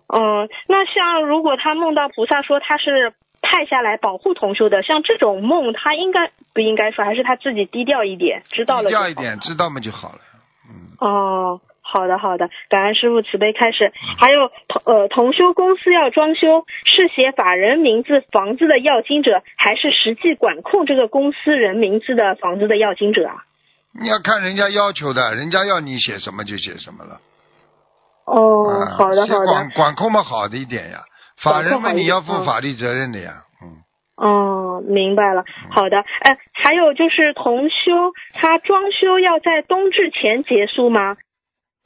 [0.07, 10.19] 嗯，那像如果他梦到菩萨说他是派下来保护同修的，像这种梦，他应该不应该说，还是他自己低调一点，知道了低调一点，知道嘛就好了。
[10.69, 13.93] 嗯，哦，好的好的，感恩师傅慈悲开示。
[14.19, 23.35] 还有同呃同修公司要装修，是写法人名字房子的要经者，还是实际管控这个公司人名字的房子的要经者啊？
[23.99, 27.21] 你要看人家要求的，人家要你写什么就写什么了。
[28.25, 30.99] 哦，啊好的好的写管，管控嘛好的一点呀，
[31.41, 33.31] 法人嘛你要负嗯法律责任的呀。
[33.63, 33.79] 嗯，
[34.17, 35.45] 哦，明白了。
[35.71, 41.15] 好的，哎，还有就是同修，他装修要在冬至前结束吗？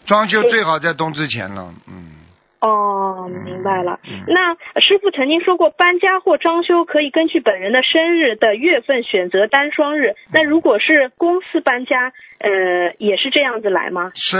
[0.05, 1.73] 装修最好在冬至前了。
[1.87, 2.11] 嗯，
[2.59, 3.99] 哦，明白了。
[4.07, 10.15] 嗯那师傅曾经说过，搬家或装修可以根据本人的生日的月份选择单双日。
[10.33, 14.11] 那如果是公司搬家，呃，也是这样子来吗？
[14.15, 14.37] 是，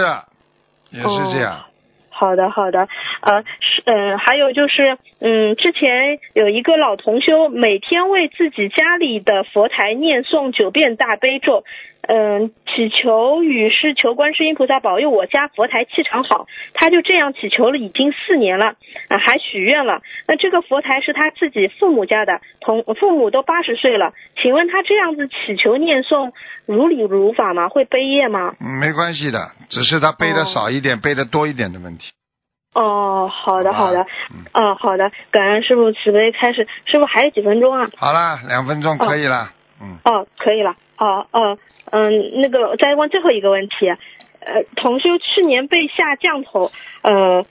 [0.90, 1.66] 也是这样。
[2.10, 2.88] 好的，好的，
[3.22, 11.64] 呃，是，呃，还有就是，嗯，之前有一个老同修，每天为自己家里的佛台念诵九遍大悲咒，
[12.02, 16.48] 嗯、祈求与是求观世音菩萨保佑我家佛台气场好。
[16.74, 18.76] 他就这样祈求了已经四年了，
[19.08, 20.02] 啊、还许愿了。
[20.28, 26.32] 那这个佛台是他自己父母家的，同父母都八十岁了，请问他这样子祈求念诵
[26.66, 27.70] 如理如法吗？
[27.70, 28.56] 会背业吗？
[28.60, 32.12] 嗯，没关系的，只是他背的少一点，背的多一点的问题。
[32.74, 37.90] 哦，好的，好的，嗯哦，好的，感恩师傅慈悲开始，师傅还有几分钟啊？
[37.98, 39.52] 好啦，两分钟可以了。
[39.82, 41.58] 嗯，哦，可以了，哦哦，
[41.92, 46.72] 嗯，那个再问最后一个问题，呃，同修去年被下降头，
[47.02, 47.46] 呃，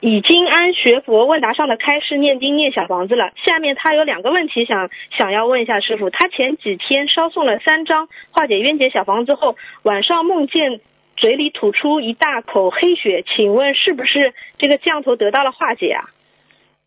[0.00, 3.30] 已经按学佛问答上的开示念经念小房子了。
[3.44, 10.80] 下面他有两个问题想想要问一下师傅，他前几天烧送了三张化解冤结小房子后，晚上梦见。
[11.18, 16.04] 嘴里吐出一大口黑血，请问是不是这个降头得到了化解啊？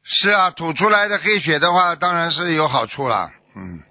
[0.03, 3.31] 是啊，吐出来的黑血的话，当然是有好处了。
[3.57, 3.81] 嗯，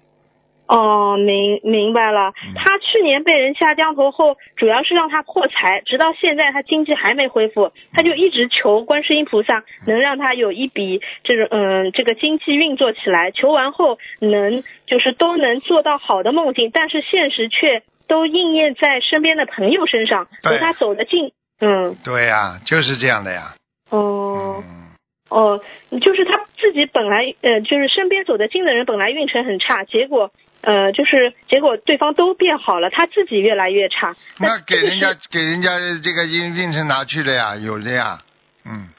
[0.69, 2.31] 哦，明明白了。
[2.55, 13.31] 他去年被人下降头后，主要是让他破财，直到现在他经济还没恢复，他就一直求观世音菩萨能让他有一笔这种嗯这个经济运作起来。
[13.31, 21.31] 求完后能就是都能做到好的梦境，但是现实却都应验在身边的朋友身上，和他走得近。
[21.59, 23.55] 嗯，对呀、就是这样的呀。
[23.89, 24.63] 哦。
[24.63, 24.85] 嗯，
[25.29, 25.61] 哦，
[25.99, 30.31] 就是他自己本来呃，就是身边走得近的人本来运程很差，结果
[30.61, 34.15] 呃，就是结果对方都变好了，他自己越来越差。
[34.39, 35.69] 那给人家是给人家
[36.03, 38.19] 这个运运程拿去了呀，有的呀。
[38.65, 38.89] 嗯，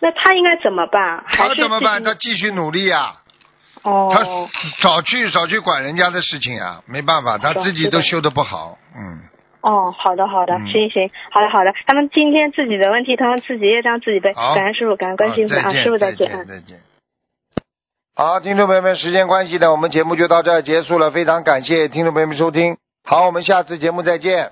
[0.00, 1.24] 那他应该怎么办？
[1.26, 2.04] 还他是怎么办？
[2.04, 3.14] 他继续努力呀。
[3.82, 4.22] 哦他
[4.82, 8.76] 少去少去管人家的事情啊，没办法，他自己都修的不好。
[8.94, 9.20] 嗯，
[9.62, 16.36] 哦，好的好的，嗯行行，好的好的，他们今天自己的问题，他们自己业障自己背，好感恩师傅，感恩观世音菩萨，啊，师傅再再见见。
[16.36, 16.89] 嗯再见。
[18.16, 22.76] 好，听众朋友们，时间关系呢，我们节目就到这儿结束了，非常感谢听众朋友们收听。
[23.04, 24.50] 好，我们下次节目再见。